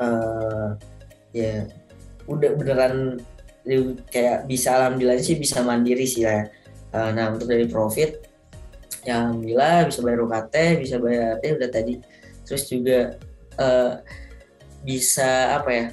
[0.00, 0.68] eh
[1.34, 1.68] ya
[2.30, 3.18] udah beneran
[4.10, 6.48] kayak bisa alhamdulillah sih bisa mandiri sih ya.
[6.90, 8.26] Eh, nah untuk dari profit
[9.06, 11.94] ya alhamdulillah bisa bayar UKT, bisa bayar ya udah tadi.
[12.44, 12.98] Terus juga
[13.60, 13.92] eh,
[14.82, 15.86] bisa apa ya?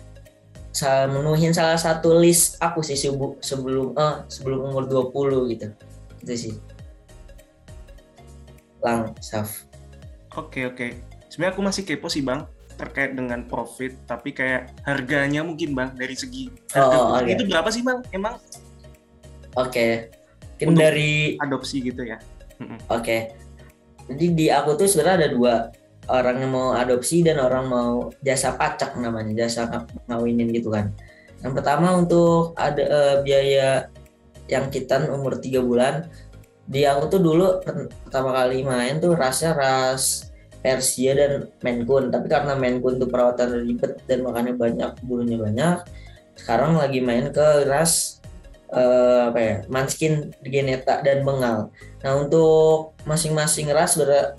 [0.77, 5.73] sa- menuhin salah satu list aku sih sebu- sebelum eh sebelum umur 20 gitu.
[6.21, 6.53] Itu sih.
[8.85, 9.65] Lang, Saf.
[10.37, 10.93] Oke oke.
[11.33, 12.45] Sebenarnya aku masih kepo sih bang
[12.77, 17.25] terkait dengan profit, tapi kayak harganya mungkin bang dari segi harga Oh, oke.
[17.27, 17.99] itu berapa sih bang?
[18.13, 18.37] Emang
[19.57, 20.13] Oke.
[20.57, 22.17] Mungkin Untuk- dari adopsi gitu ya?
[22.89, 23.33] Oke.
[24.07, 25.53] Jadi di aku tuh sebenarnya ada dua
[26.07, 30.93] orang yang mau adopsi dan orang mau jasa pacak namanya jasa ng- ngawinin gitu kan.
[31.41, 33.69] Yang pertama untuk ada eh, biaya
[34.47, 36.05] yang kitan umur tiga bulan.
[36.63, 40.26] Di aku tuh dulu per- pertama kali main tuh rasnya ras
[40.61, 41.31] Persia dan
[41.85, 42.09] Coon.
[42.09, 45.77] Tapi karena Coon tuh perawatan ribet dan makannya banyak, bulunya banyak.
[46.37, 48.21] Sekarang lagi main ke ras
[48.73, 49.55] eh, apa ya?
[49.71, 51.73] Manskin, Geneta dan Bengal.
[52.03, 54.35] Nah untuk masing-masing ras ber-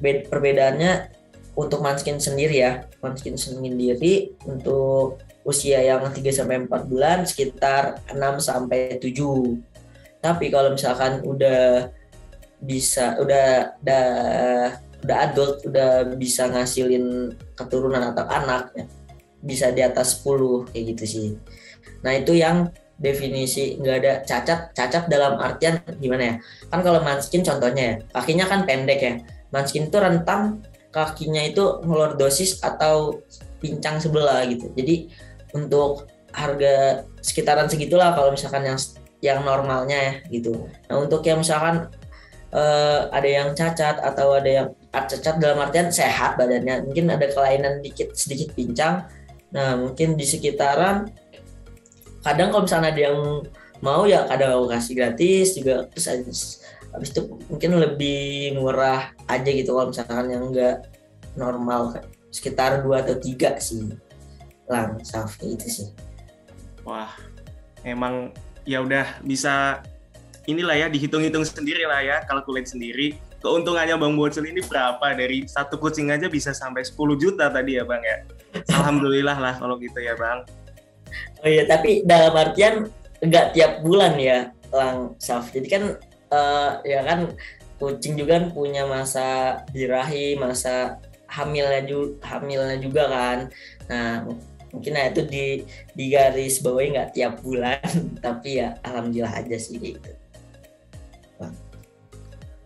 [0.00, 1.14] bed- perbedaannya
[1.58, 8.38] untuk manskin sendiri ya, manskin sendiri untuk usia yang 3 sampai 4 bulan sekitar 6
[8.38, 9.58] sampai 7.
[10.22, 11.90] Tapi kalau misalkan udah
[12.62, 14.06] bisa udah udah
[15.04, 18.84] udah adult udah bisa ngasilin keturunan atau anak ya.
[19.38, 21.28] Bisa di atas 10 kayak gitu sih.
[22.02, 26.34] Nah, itu yang definisi nggak ada cacat cacat dalam artian gimana ya?
[26.66, 29.14] Kan kalau manskin contohnya ya kakinya kan pendek ya.
[29.54, 33.22] Manskin itu rentang kakinya itu ngelordosis atau
[33.62, 34.70] pincang sebelah gitu.
[34.74, 35.08] Jadi
[35.54, 38.78] untuk harga sekitaran segitulah kalau misalkan yang
[39.18, 40.66] yang normalnya ya gitu.
[40.90, 41.90] Nah untuk yang misalkan
[42.52, 46.84] eh, ada yang cacat atau ada yang cacat dalam artian sehat badannya.
[46.88, 49.04] Mungkin ada kelainan dikit sedikit pincang.
[49.52, 51.08] Nah mungkin di sekitaran
[52.20, 53.18] kadang kalau misalnya ada yang
[53.80, 55.86] mau ya kadang aku kasih gratis juga.
[55.92, 60.88] Terus habis, itu mungkin lebih murah aja gitu kalau misalkan yang enggak
[61.38, 61.96] normal.
[62.28, 63.88] Sekitar dua atau tiga sih.
[64.68, 65.88] Lang saf kayak gitu sih.
[66.84, 67.12] Wah,
[67.84, 68.32] emang
[68.68, 69.80] ya udah bisa
[70.48, 73.20] inilah ya dihitung-hitung sendiri lah ya, kalkulate sendiri.
[73.38, 77.84] Keuntungannya Bang Bocil ini berapa dari satu kucing aja bisa sampai 10 juta tadi ya
[77.86, 78.24] Bang ya.
[78.72, 80.48] Alhamdulillah lah kalau gitu ya Bang.
[81.40, 82.90] oh iya tapi dalam artian
[83.24, 85.82] enggak tiap bulan ya lang saf jadi kan
[86.34, 87.32] eh, ya kan
[87.78, 90.98] kucing juga kan punya masa birahi masa
[91.30, 93.38] hamilnya juga hamilnya juga kan
[93.86, 94.26] nah
[94.68, 95.44] mungkin nah itu di
[95.96, 97.80] di garis bawahi nggak tiap bulan
[98.24, 100.10] tapi ya alhamdulillah aja sih gitu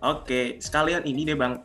[0.03, 1.63] Oke, sekalian ini deh Bang.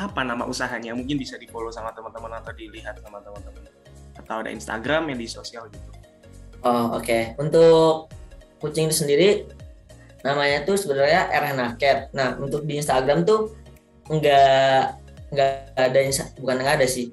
[0.00, 0.96] Apa nama usahanya?
[0.96, 3.68] Mungkin bisa di-follow sama teman-teman atau dilihat sama teman-teman.
[4.16, 5.88] Atau ada Instagram, media sosial gitu.
[6.62, 8.08] oh oke untuk
[8.62, 9.28] kucing itu sendiri
[10.22, 13.50] namanya tuh sebenarnya Erhana Cat nah untuk di Instagram tuh
[14.06, 14.82] nggak
[15.34, 15.98] nggak ada
[16.38, 17.10] bukan nggak ada sih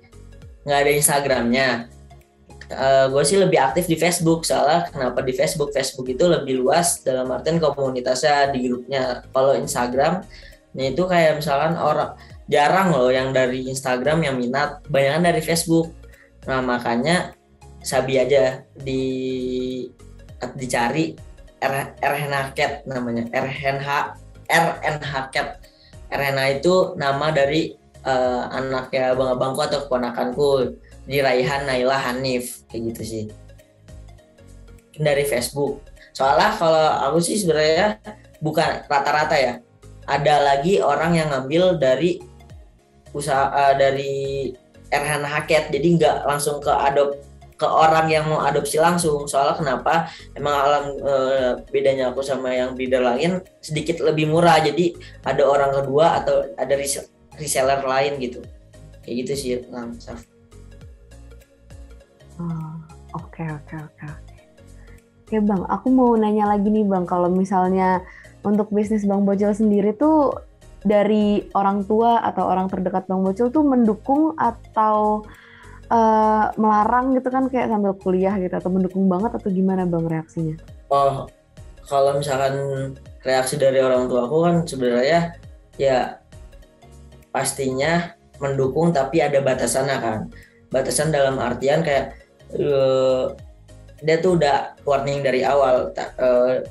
[0.66, 1.68] nggak ada Instagramnya
[3.10, 5.74] gue sih lebih aktif di Facebook soalnya kenapa di Facebook?
[5.74, 9.26] Facebook itu lebih luas dalam artian komunitasnya di grupnya.
[9.34, 10.22] Kalau Instagram
[10.70, 12.14] nah itu kayak misalkan orang
[12.46, 15.90] jarang loh yang dari Instagram yang minat banyak dari Facebook.
[16.46, 17.34] Nah makanya
[17.80, 19.04] Sabi aja di
[20.60, 21.16] dicari
[21.64, 23.88] R RNH Cat namanya RNH
[24.46, 25.50] RNH Cat.
[26.12, 27.72] RNH itu nama dari
[28.04, 30.50] eh, anaknya abang-abangku atau keponakanku
[31.10, 33.24] di Raihan Naila Hanif kayak gitu sih.
[34.94, 35.82] Dari Facebook.
[36.14, 37.98] Soalnya kalau aku sih sebenarnya
[38.38, 39.54] bukan rata-rata ya.
[40.06, 42.22] Ada lagi orang yang ngambil dari
[43.10, 44.14] usaha eh, dari
[44.94, 45.74] RHN Haket.
[45.74, 47.18] Jadi nggak langsung ke adop
[47.60, 49.26] ke orang yang mau adopsi langsung.
[49.26, 50.14] Soalnya kenapa?
[50.38, 54.62] Emang alam eh, bedanya aku sama yang breeder lain sedikit lebih murah.
[54.62, 54.94] Jadi
[55.26, 58.46] ada orang kedua atau ada res- reseller lain gitu.
[59.02, 60.22] Kayak gitu sih Lang Saf.
[60.22, 60.39] Oh,
[63.20, 64.36] Oke oke oke oke.
[65.46, 68.02] Bang, aku mau nanya lagi nih bang, kalau misalnya
[68.42, 70.34] untuk bisnis bang Bocil sendiri tuh
[70.82, 75.22] dari orang tua atau orang terdekat bang Bocil tuh mendukung atau
[75.86, 80.58] eh, melarang gitu kan kayak sambil kuliah gitu atau mendukung banget atau gimana bang reaksinya?
[80.90, 81.30] Oh,
[81.86, 82.56] kalau misalkan
[83.22, 85.38] reaksi dari orang tua aku kan sebenarnya
[85.78, 86.18] ya
[87.30, 90.20] pastinya mendukung tapi ada batasannya kan.
[90.70, 92.18] Batasan dalam artian kayak
[92.58, 93.36] uh,
[94.00, 96.64] dia tuh udah warning dari awal uh,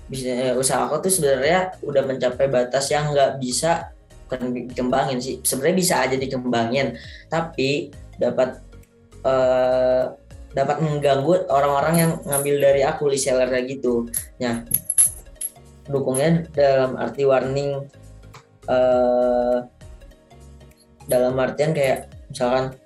[0.57, 3.93] usaha aku tuh sebenarnya udah mencapai batas yang nggak bisa
[4.29, 5.41] dikembangin sih.
[5.45, 6.97] Sebenarnya bisa aja dikembangin
[7.29, 8.61] tapi dapat
[9.25, 10.17] uh,
[10.57, 14.09] dapat mengganggu orang-orang yang ngambil dari aku reseller kayak gitu.
[14.41, 14.65] Ya
[15.89, 17.89] dukungnya dalam arti warning
[18.69, 19.65] uh,
[21.09, 22.77] dalam artian kayak misalkan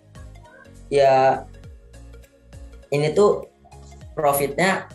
[0.87, 1.43] ya
[2.93, 3.49] ini tuh
[4.13, 4.87] profitnya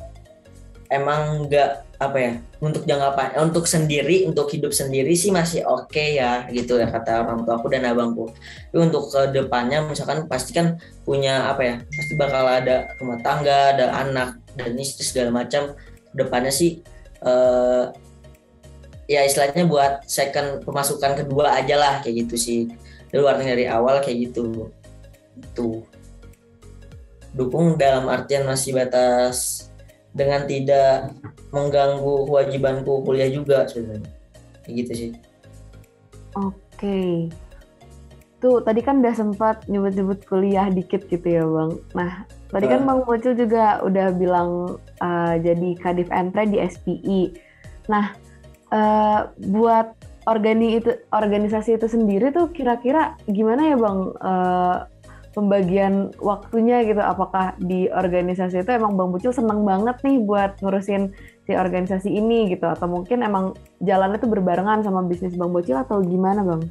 [0.88, 5.90] emang nggak apa ya untuk jangka panjang untuk sendiri untuk hidup sendiri sih masih oke
[5.90, 8.30] okay ya gitu ya kata orang tua aku dan abangku.
[8.70, 13.74] Tapi untuk ke depannya misalkan pasti kan punya apa ya pasti bakal ada rumah tangga
[13.74, 15.74] ada anak dan istri segala macam.
[16.14, 16.86] Depannya sih
[17.26, 17.90] uh,
[19.10, 22.60] ya istilahnya buat second pemasukan kedua aja lah kayak gitu sih.
[23.10, 24.70] Dari awal kayak gitu.
[25.58, 25.82] Tuh
[27.38, 29.70] dukung dalam artian masih batas
[30.12, 31.14] dengan tidak
[31.54, 34.10] mengganggu kewajibanku kuliah juga sebenarnya.
[34.66, 35.12] Gitu sih.
[36.34, 37.30] Oke.
[38.42, 41.72] Tuh tadi kan udah sempat nyebut-nyebut kuliah dikit gitu ya bang.
[41.94, 42.12] Nah
[42.50, 47.36] tadi kan bang Bocil juga udah bilang uh, jadi kadif entre di SPI
[47.88, 48.16] nah
[48.72, 49.96] uh, buat
[50.28, 54.00] organi itu organisasi itu sendiri tuh kira-kira gimana ya bang?
[54.20, 54.78] Uh,
[55.38, 56.98] pembagian waktunya gitu.
[56.98, 61.14] Apakah di organisasi itu emang Bang Bucil seneng banget nih buat ngurusin
[61.46, 62.66] si organisasi ini gitu?
[62.66, 66.66] Atau mungkin emang jalannya tuh berbarengan sama bisnis Bang Bucil atau gimana Bang?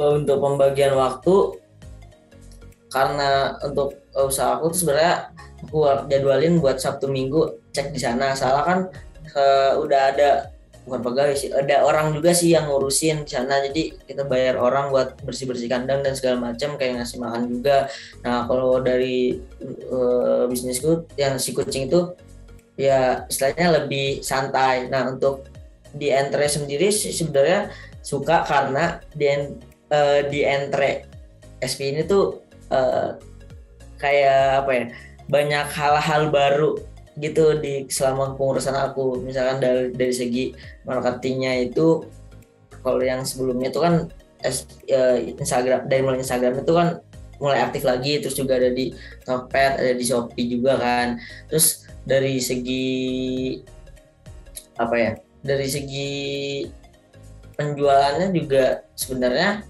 [0.00, 1.60] Oh, untuk pembagian waktu
[2.88, 5.36] karena untuk usaha aku tuh sebenarnya
[5.68, 8.32] aku jadwalin buat Sabtu Minggu cek di sana.
[8.32, 8.78] Salah kan
[9.36, 10.30] uh, udah ada
[10.88, 13.60] bukan pegawai sih ada orang juga sih yang ngurusin di sana.
[13.60, 17.92] Jadi kita bayar orang buat bersih bersih kandang dan segala macam kayak ngasih makan juga.
[18.24, 19.36] Nah kalau dari
[19.92, 22.16] uh, bisnisku yang si kucing itu
[22.80, 24.88] ya istilahnya lebih santai.
[24.88, 25.44] Nah untuk
[25.92, 27.68] di entre sendiri sih sebenarnya
[28.00, 29.28] suka karena di
[29.92, 31.04] uh, di entre
[31.60, 32.40] SP ini tuh
[32.72, 33.20] uh,
[34.00, 34.84] kayak apa ya
[35.28, 36.80] banyak hal-hal baru
[37.18, 39.20] gitu di selama pengurusan aku.
[39.22, 40.44] Misalkan dari dari segi
[40.86, 42.06] marketingnya itu
[42.80, 44.06] kalau yang sebelumnya itu kan
[44.46, 46.88] uh, Instagram dari mulai Instagram itu kan
[47.38, 48.90] mulai aktif lagi terus juga ada di
[49.22, 51.18] Tokped ada di Shopee juga kan.
[51.50, 52.86] Terus dari segi
[54.78, 56.10] apa ya dari segi
[57.58, 59.66] penjualannya juga sebenarnya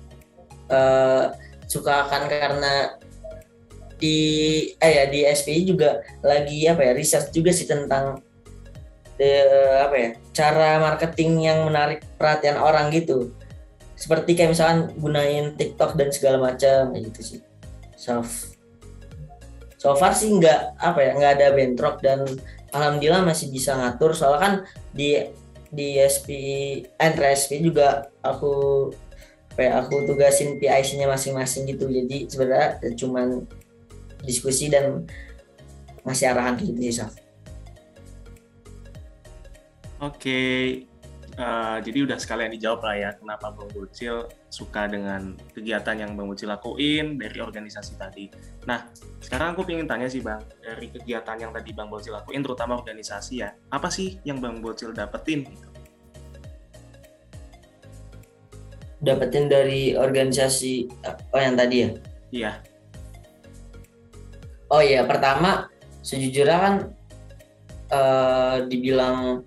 [0.68, 1.32] uh,
[1.68, 2.97] suka akan karena
[3.98, 4.18] di
[4.78, 8.22] eh ya di SPI juga lagi apa ya riset juga sih tentang
[9.18, 9.30] the,
[9.82, 13.34] apa ya cara marketing yang menarik perhatian orang gitu.
[13.98, 17.40] Seperti kayak misalkan gunain TikTok dan segala macam kayak gitu sih.
[17.98, 18.22] So
[19.78, 22.22] so far sih nggak apa ya nggak ada bentrok dan
[22.70, 24.14] alhamdulillah masih bisa ngatur.
[24.14, 24.54] Soalnya kan
[24.94, 25.18] di
[25.68, 28.88] di SPI entre SPI juga aku
[29.58, 31.90] ya, aku tugasin PIC-nya masing-masing gitu.
[31.90, 33.44] Jadi sebenarnya cuman
[34.26, 35.07] diskusi dan
[36.07, 37.07] ngasih arahan gitu sih.
[39.98, 40.40] Oke,
[41.38, 46.31] uh, jadi udah sekalian dijawab lah ya kenapa Bang Bocil suka dengan kegiatan yang Bang
[46.31, 48.31] Bocil lakuin dari organisasi tadi.
[48.66, 48.87] Nah,
[49.18, 53.42] sekarang aku ingin tanya sih Bang, dari kegiatan yang tadi Bang Bocil lakuin, terutama organisasi
[53.42, 55.50] ya, apa sih yang Bang Bocil dapetin?
[58.98, 60.90] Dapetin dari organisasi,
[61.35, 61.90] oh yang tadi ya?
[62.31, 62.52] Iya.
[64.68, 65.72] Oh iya, pertama
[66.04, 66.74] sejujurnya kan
[67.92, 69.42] uh, dibilang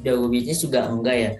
[0.00, 1.30] jago bisnis juga enggak ya.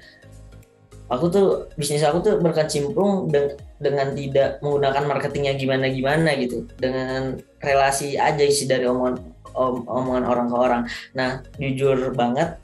[1.07, 8.19] Aku tuh bisnis aku tuh berkecimpung de dengan tidak menggunakan marketingnya gimana-gimana gitu, dengan relasi
[8.19, 9.23] aja sih dari omongan
[9.57, 10.83] om omongan orang ke orang.
[11.15, 12.59] Nah, jujur banget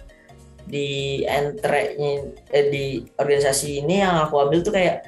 [0.67, 1.97] di entre
[2.53, 5.07] eh, di organisasi ini yang aku ambil tuh kayak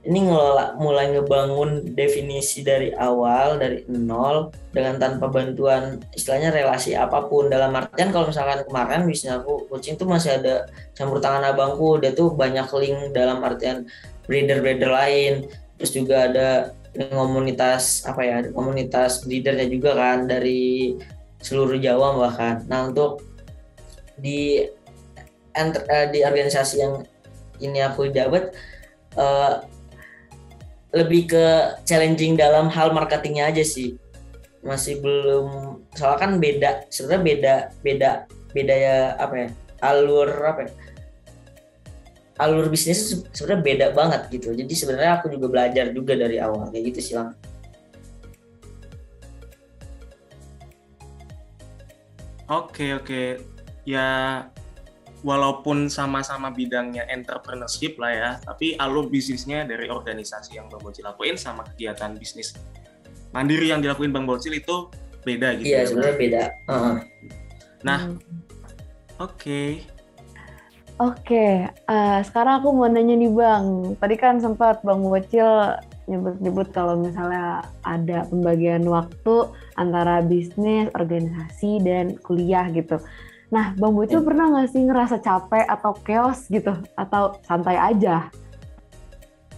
[0.00, 7.28] ini ngelola mulai ngebangun definisi dari awal dari nol dengan tanpa bantuan istilahnya relasi apa
[7.28, 7.52] pun.
[7.52, 10.64] Dalam artian kalau misalkan kemarin bisnis aku coaching tuh masih ada
[10.96, 12.00] campur tangan abangku.
[12.00, 13.84] Dia tuh banyak link dalam artian
[14.24, 15.44] breeder-breeder lain.
[15.76, 16.48] Terus juga ada
[16.96, 20.96] komunitas apa ya komunitas breedernya juga kan dari
[21.44, 22.64] seluruh Jawa bahkan.
[22.72, 23.20] Nah untuk
[24.16, 24.64] di
[25.52, 27.04] eh, di organisasi yang
[27.60, 28.56] ini aku jabat
[29.20, 29.60] uh,
[30.90, 31.44] lebih ke
[31.86, 33.96] challenging dalam hal marketingnya aja sih.
[34.60, 38.10] Masih belum soalnya kan beda sebenarnya beda beda
[38.50, 39.48] beda ya apa ya
[39.80, 40.70] alur apa ya
[42.40, 44.52] alur bisnis sebenarnya beda banget gitu.
[44.52, 47.32] Jadi sebenarnya aku juga belajar juga dari awal kayak gitu sih lang
[52.50, 53.22] oke oke.
[53.86, 54.06] Ya
[55.20, 61.36] walaupun sama-sama bidangnya entrepreneurship lah ya, tapi alur bisnisnya dari organisasi yang Bang Bocil lakuin
[61.36, 62.56] sama kegiatan bisnis
[63.30, 64.90] mandiri yang dilakuin Bang Bocil itu
[65.22, 65.70] beda gitu.
[65.70, 66.42] Iya ya, sebenarnya beda.
[66.66, 66.96] Uh,
[67.80, 68.20] Nah, Hmm.
[69.16, 69.64] oke.
[71.00, 73.96] Oke, eh, sekarang aku mau nanya nih Bang.
[73.96, 79.48] Tadi kan sempat Bang Bocil nyebut-nyebut kalau misalnya ada pembagian waktu
[79.80, 83.00] antara bisnis, organisasi, dan kuliah gitu.
[83.50, 84.26] Nah, Bang Bocil Ya.
[84.26, 86.70] pernah nggak sih ngerasa capek atau chaos gitu?
[86.94, 88.30] Atau santai aja?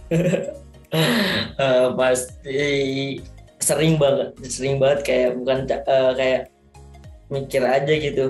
[1.61, 2.61] eh, pasti
[3.61, 6.41] sering banget, sering banget kayak bukan eh, kayak
[7.29, 8.25] mikir aja gitu.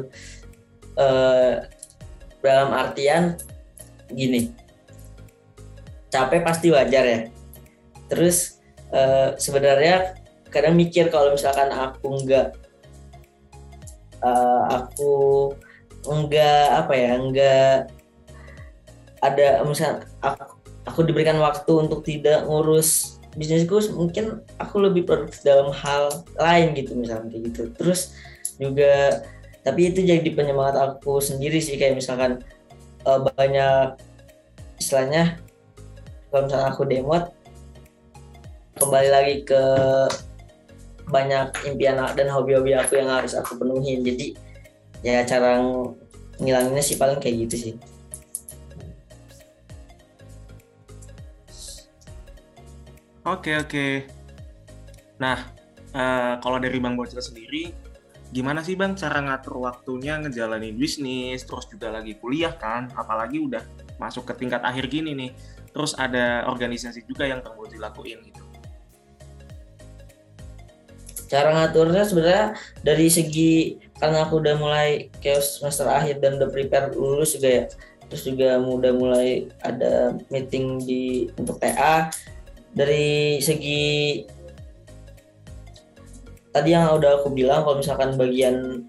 [1.00, 1.54] Eh,
[2.44, 3.40] dalam artian
[4.12, 4.52] gini,
[6.12, 7.20] capek pasti wajar ya.
[8.12, 8.60] Terus
[8.92, 10.20] eh, sebenarnya
[10.52, 12.63] kadang mikir kalau misalkan aku nggak
[14.24, 15.14] eh, aku
[16.04, 17.76] nggak apa ya nggak
[19.24, 20.44] ada misal aku,
[20.84, 26.94] aku diberikan waktu untuk tidak ngurus bisnisku mungkin aku lebih produktif dalam hal lain gitu
[26.94, 27.62] misalnya kayak gitu.
[27.80, 28.14] Terus
[28.62, 29.24] juga
[29.64, 32.44] tapi itu jadi penyemangat aku sendiri sih kayak misalkan
[33.08, 33.98] eh, banyak
[34.78, 35.40] istilahnya
[36.30, 37.24] kalau misalnya aku demot
[38.78, 39.64] kembali lagi ke
[41.08, 44.04] banyak impian dan hobi-hobi aku yang harus aku penuhin.
[44.04, 44.36] Jadi
[45.04, 45.60] ya cara
[46.40, 47.74] ngilanginnya sih paling kayak gitu sih.
[53.24, 53.88] Oke oke.
[55.16, 55.40] Nah,
[55.96, 57.72] eh, kalau dari Bang Bocil sendiri,
[58.36, 63.64] gimana sih Bang cara ngatur waktunya ngejalanin bisnis, terus juga lagi kuliah kan, apalagi udah
[63.96, 65.32] masuk ke tingkat akhir gini nih,
[65.72, 68.20] terus ada organisasi juga yang Bang Bocil lakuin
[71.34, 72.46] cara ngaturnya sebenarnya
[72.86, 77.66] dari segi karena aku udah mulai chaos semester akhir dan udah prepare lulus juga ya.
[78.14, 82.14] Terus juga udah mulai ada meeting di untuk TA
[82.70, 84.22] dari segi
[86.54, 88.86] tadi yang udah aku bilang kalau misalkan bagian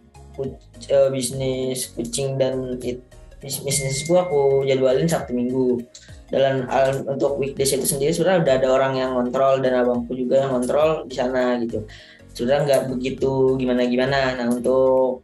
[0.92, 3.00] eh, bisnis kucing dan it,
[3.40, 5.80] bis- bisnisku aku jadwalin Sabtu Minggu.
[6.28, 10.42] Dan al- untuk weekdays itu sendiri sebenarnya udah ada orang yang kontrol dan abangku juga
[10.42, 11.86] yang kontrol di sana gitu
[12.34, 15.22] sudah nggak begitu gimana gimana nah untuk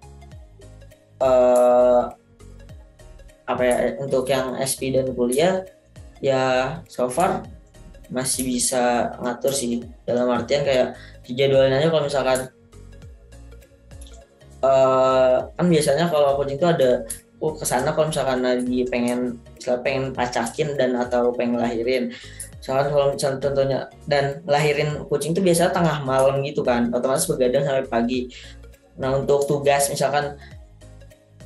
[1.21, 2.03] eh
[3.51, 5.67] apa ya untuk yang SP dan kuliah
[6.23, 7.43] ya so far
[8.11, 9.87] masih bisa ngatur sih.
[10.03, 12.39] Dalam artian kayak dijadwalin aja kalau misalkan
[14.61, 17.07] eh kan biasanya kalau aku itu ada
[17.41, 22.13] aku ke sana kalau misalkan lagi pengen misalnya pengen pacakin dan atau pengen lahirin
[22.61, 26.93] misalkan kalau misalnya contohnya dan lahirin kucing itu biasanya tengah malam gitu kan.
[26.93, 28.21] Otomatis begadang sampai pagi.
[29.01, 30.37] Nah untuk tugas misalkan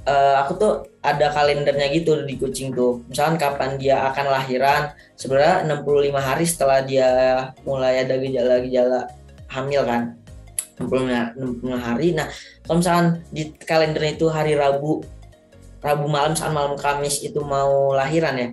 [0.04, 0.72] eh, aku tuh
[1.06, 3.06] ada kalendernya gitu di kucing tuh.
[3.06, 7.08] Misalkan kapan dia akan lahiran sebenarnya 65 hari setelah dia
[7.62, 9.06] mulai ada gejala-gejala
[9.54, 10.18] hamil kan.
[10.82, 12.06] 65 65 hari.
[12.18, 12.26] Nah
[12.66, 15.06] kalau misalkan di kalendernya itu hari Rabu
[15.78, 18.48] Rabu malam saat malam Kamis itu mau lahiran ya.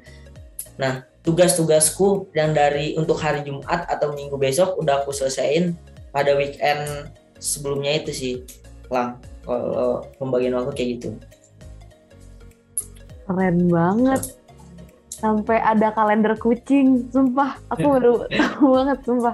[0.77, 5.77] Nah tugas-tugasku yang dari untuk hari Jumat atau Minggu besok udah aku selesaiin
[6.09, 8.33] pada weekend sebelumnya itu sih
[8.89, 11.09] lang kalau pembagian waktu kayak gitu
[13.31, 14.21] Keren banget.
[15.07, 17.61] Sampai ada kalender kucing, sumpah.
[17.71, 19.33] Aku baru tahu banget, sumpah.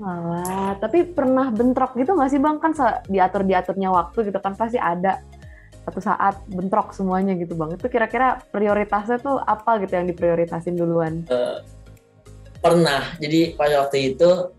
[0.00, 2.56] Malah, tapi pernah bentrok gitu nggak sih bang?
[2.58, 5.20] Kan se- diatur-diaturnya waktu gitu kan pasti ada
[5.90, 7.74] satu saat bentrok semuanya gitu bang.
[7.74, 11.26] Itu kira-kira prioritasnya tuh apa gitu yang diprioritasin duluan?
[12.60, 13.02] pernah.
[13.18, 14.54] Jadi pada waktu itu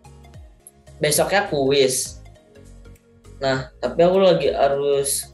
[1.02, 2.22] besoknya kuis
[3.42, 5.34] nah tapi aku lagi harus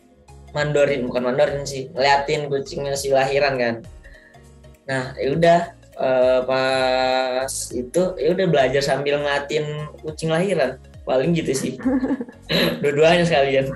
[0.56, 3.76] mandorin bukan mandorin sih liatin kucingnya si lahiran kan.
[4.88, 5.60] Nah ya udah
[6.00, 10.80] eh, pas itu ya udah belajar sambil ngeliatin kucing lahiran.
[11.04, 11.74] Paling gitu sih.
[12.84, 13.72] Dua-duanya sekalian.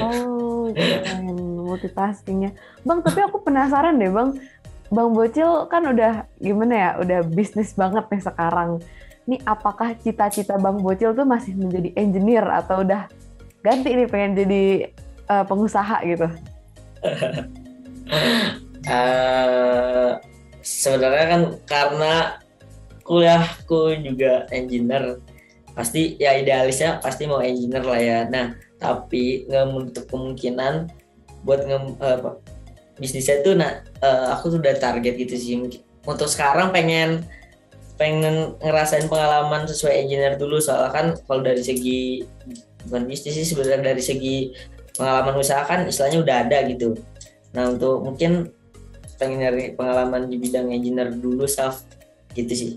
[0.00, 2.54] Oh, keren multitaskingnya.
[2.86, 4.38] Bang, tapi aku penasaran deh bang.
[4.86, 8.78] Bang Bocil kan udah gimana ya, udah bisnis banget nih sekarang.
[9.26, 13.10] Nih apakah cita-cita Bang Bocil tuh masih menjadi engineer atau udah
[13.66, 14.62] ganti nih pengen jadi
[15.26, 16.28] eh, pengusaha gitu?
[18.86, 20.10] Eh,
[20.62, 22.14] sebenarnya kan karena
[23.02, 25.18] kuliahku juga engineer
[25.74, 30.90] pasti ya idealisnya pasti mau engineer lah ya nah tapi nggak menutup kemungkinan
[31.46, 32.30] buat nge eh, apa,
[32.98, 35.54] bisnisnya itu nah eh, aku sudah target gitu sih
[36.02, 37.22] untuk sekarang pengen
[37.96, 42.26] pengen ngerasain pengalaman sesuai engineer dulu soalnya kan kalau dari segi
[42.90, 44.52] bukan bisnis sih sebenarnya dari segi
[44.98, 46.98] pengalaman usaha kan istilahnya udah ada gitu
[47.56, 48.52] nah untuk mungkin
[49.16, 51.86] pengen nyari pengalaman di bidang engineer dulu self
[52.36, 52.72] gitu sih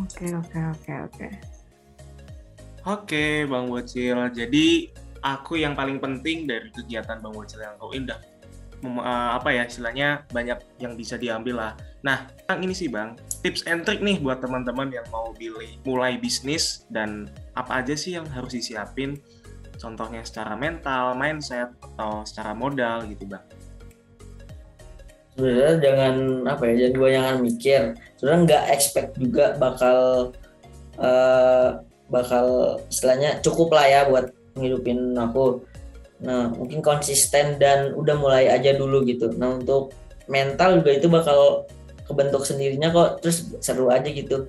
[0.00, 1.28] Oke, oke, oke, oke.
[2.88, 4.16] Oke, Bang Bocil.
[4.32, 4.88] Jadi
[5.22, 8.18] aku yang paling penting dari kegiatan Bang Bocil yang kau indah
[8.82, 11.72] eh, apa ya istilahnya banyak yang bisa diambil lah.
[12.02, 13.14] Nah, Bang, ini sih Bang,
[13.46, 18.18] tips and trick nih buat teman-teman yang mau pilih mulai bisnis dan apa aja sih
[18.18, 19.22] yang harus disiapin?
[19.78, 23.46] Contohnya secara mental, mindset, atau secara modal gitu Bang.
[25.32, 26.14] sebenarnya jangan
[26.44, 27.80] apa ya jangan jangan mikir
[28.20, 30.28] sebenarnya nggak expect juga bakal
[31.00, 31.68] eh,
[32.12, 35.64] bakal istilahnya cukup lah ya buat ngidupin aku.
[36.22, 39.32] Nah mungkin konsisten dan udah mulai aja dulu gitu.
[39.36, 39.92] Nah untuk
[40.30, 41.66] mental juga itu bakal
[42.06, 43.24] kebentuk sendirinya kok.
[43.24, 44.46] Terus seru aja gitu.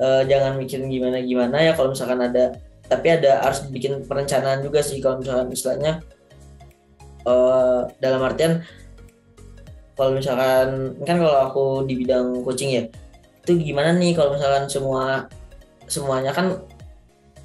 [0.00, 2.56] Eh, jangan mikirin gimana gimana ya kalau misalkan ada.
[2.90, 5.92] Tapi ada harus bikin perencanaan juga sih kalau misalkan istilahnya.
[7.26, 8.64] Eh, dalam artian
[10.00, 12.88] kalau misalkan kan kalau aku di bidang coaching ya
[13.44, 15.28] itu gimana nih kalau misalkan semua
[15.84, 16.56] semuanya kan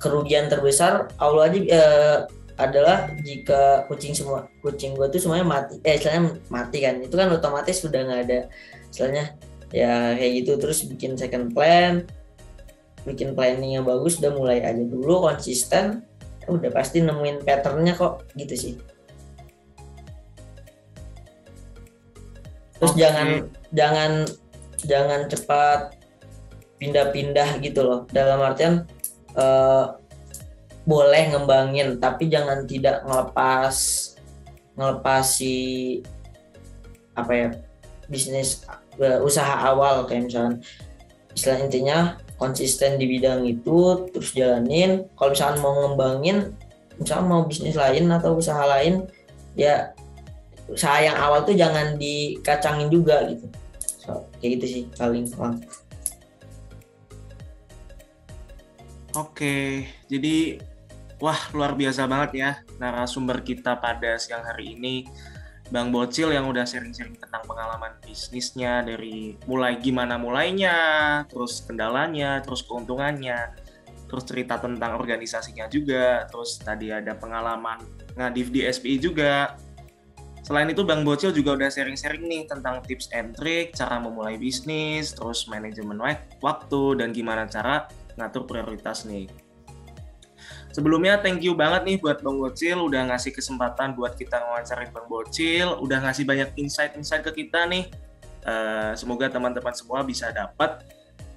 [0.06, 2.18] kerugian terbesar Allah aja eh,
[2.56, 5.82] adalah jika kucing semua kucing gua tuh semuanya mati.
[5.82, 7.02] Eh istilahnya mati kan.
[7.02, 8.40] Itu kan otomatis sudah nggak ada
[8.94, 9.34] istilahnya
[9.74, 10.52] ya kayak gitu.
[10.62, 12.06] Terus bikin second plan
[13.06, 16.02] bikin planning yang bagus udah mulai aja dulu konsisten
[16.50, 18.74] udah pasti nemuin patternnya kok gitu sih.
[22.78, 23.00] Terus Oke.
[23.02, 23.28] jangan
[23.74, 24.12] jangan
[24.86, 25.98] jangan cepat
[26.78, 28.06] pindah-pindah gitu loh.
[28.14, 28.86] Dalam artian
[29.36, 29.86] eh,
[30.86, 33.76] boleh ngembangin tapi jangan tidak ngelepas
[34.76, 35.56] ngelepas si
[37.16, 37.50] apa ya
[38.12, 38.68] bisnis
[39.02, 40.62] eh, usaha awal kayak misalkan
[41.36, 41.98] istilah intinya
[42.36, 45.08] konsisten di bidang itu terus jalanin.
[45.16, 46.38] Kalau misalkan mau ngembangin
[46.96, 49.04] misalkan mau bisnis lain atau usaha lain
[49.56, 49.92] ya
[50.72, 53.48] usaha yang awal tuh jangan dikacangin juga gitu.
[54.00, 55.64] So, kayak gitu sih paling paling
[59.16, 60.60] Oke, jadi
[61.24, 62.52] wah luar biasa banget ya
[62.84, 65.08] narasumber kita pada siang hari ini.
[65.72, 70.78] Bang Bocil yang udah sharing-sharing tentang pengalaman bisnisnya dari mulai gimana mulainya,
[71.26, 73.56] terus kendalanya, terus keuntungannya,
[74.06, 77.82] terus cerita tentang organisasinya juga, terus tadi ada pengalaman
[78.14, 79.58] ngadif di SPI juga.
[80.46, 85.18] Selain itu Bang Bocil juga udah sharing-sharing nih tentang tips and trick, cara memulai bisnis,
[85.18, 89.26] terus manajemen wak- waktu, dan gimana cara ngatur prioritas nih.
[90.70, 95.10] Sebelumnya thank you banget nih buat Bang Bocil udah ngasih kesempatan buat kita ngawancarain Bang
[95.10, 97.90] Bocil, udah ngasih banyak insight-insight ke kita nih.
[98.46, 100.86] Eh, semoga teman-teman semua bisa dapat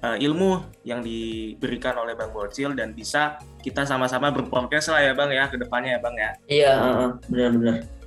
[0.05, 5.33] eh, ilmu yang diberikan oleh Bang Bocil dan bisa kita sama-sama berprogres lah ya Bang
[5.33, 6.31] ya ke depannya ya Bang ya.
[6.45, 7.98] Iya, heeh, benar-benar.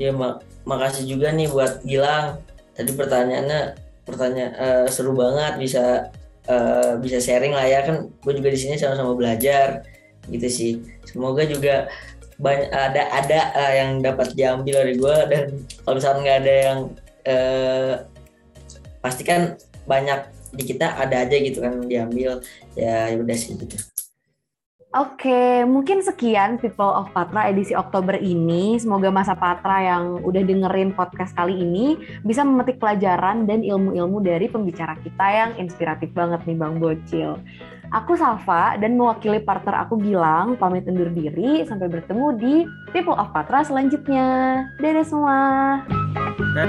[0.00, 2.40] Ya, mak makasih juga nih buat Gilang.
[2.72, 3.60] Tadi pertanyaannya
[4.08, 6.08] pertanyaan eh, seru banget bisa
[6.48, 8.08] eh, bisa sharing lah ya kan.
[8.24, 9.84] Gue juga di sini sama-sama belajar
[10.32, 10.72] gitu sih.
[11.04, 11.92] Semoga juga
[12.40, 15.42] banyak ada ada eh, yang dapat diambil dari gue dan
[15.84, 16.78] kalau misalnya nggak ada yang
[17.28, 17.92] eh,
[19.04, 20.20] pasti kan banyak
[20.56, 22.40] di kita ada aja gitu kan diambil
[22.72, 23.76] ya ya udah sih gitu.
[24.90, 28.74] Oke, mungkin sekian People of Patra edisi Oktober ini.
[28.74, 31.94] Semoga masa Patra yang udah dengerin podcast kali ini
[32.26, 37.38] bisa memetik pelajaran dan ilmu-ilmu dari pembicara kita yang inspiratif banget nih Bang Bocil.
[37.94, 41.62] Aku Salva dan mewakili partner aku Gilang, pamit undur diri.
[41.70, 42.54] Sampai bertemu di
[42.90, 44.66] People of Patra selanjutnya.
[44.82, 45.38] Dadah semua.
[46.58, 46.68] Dan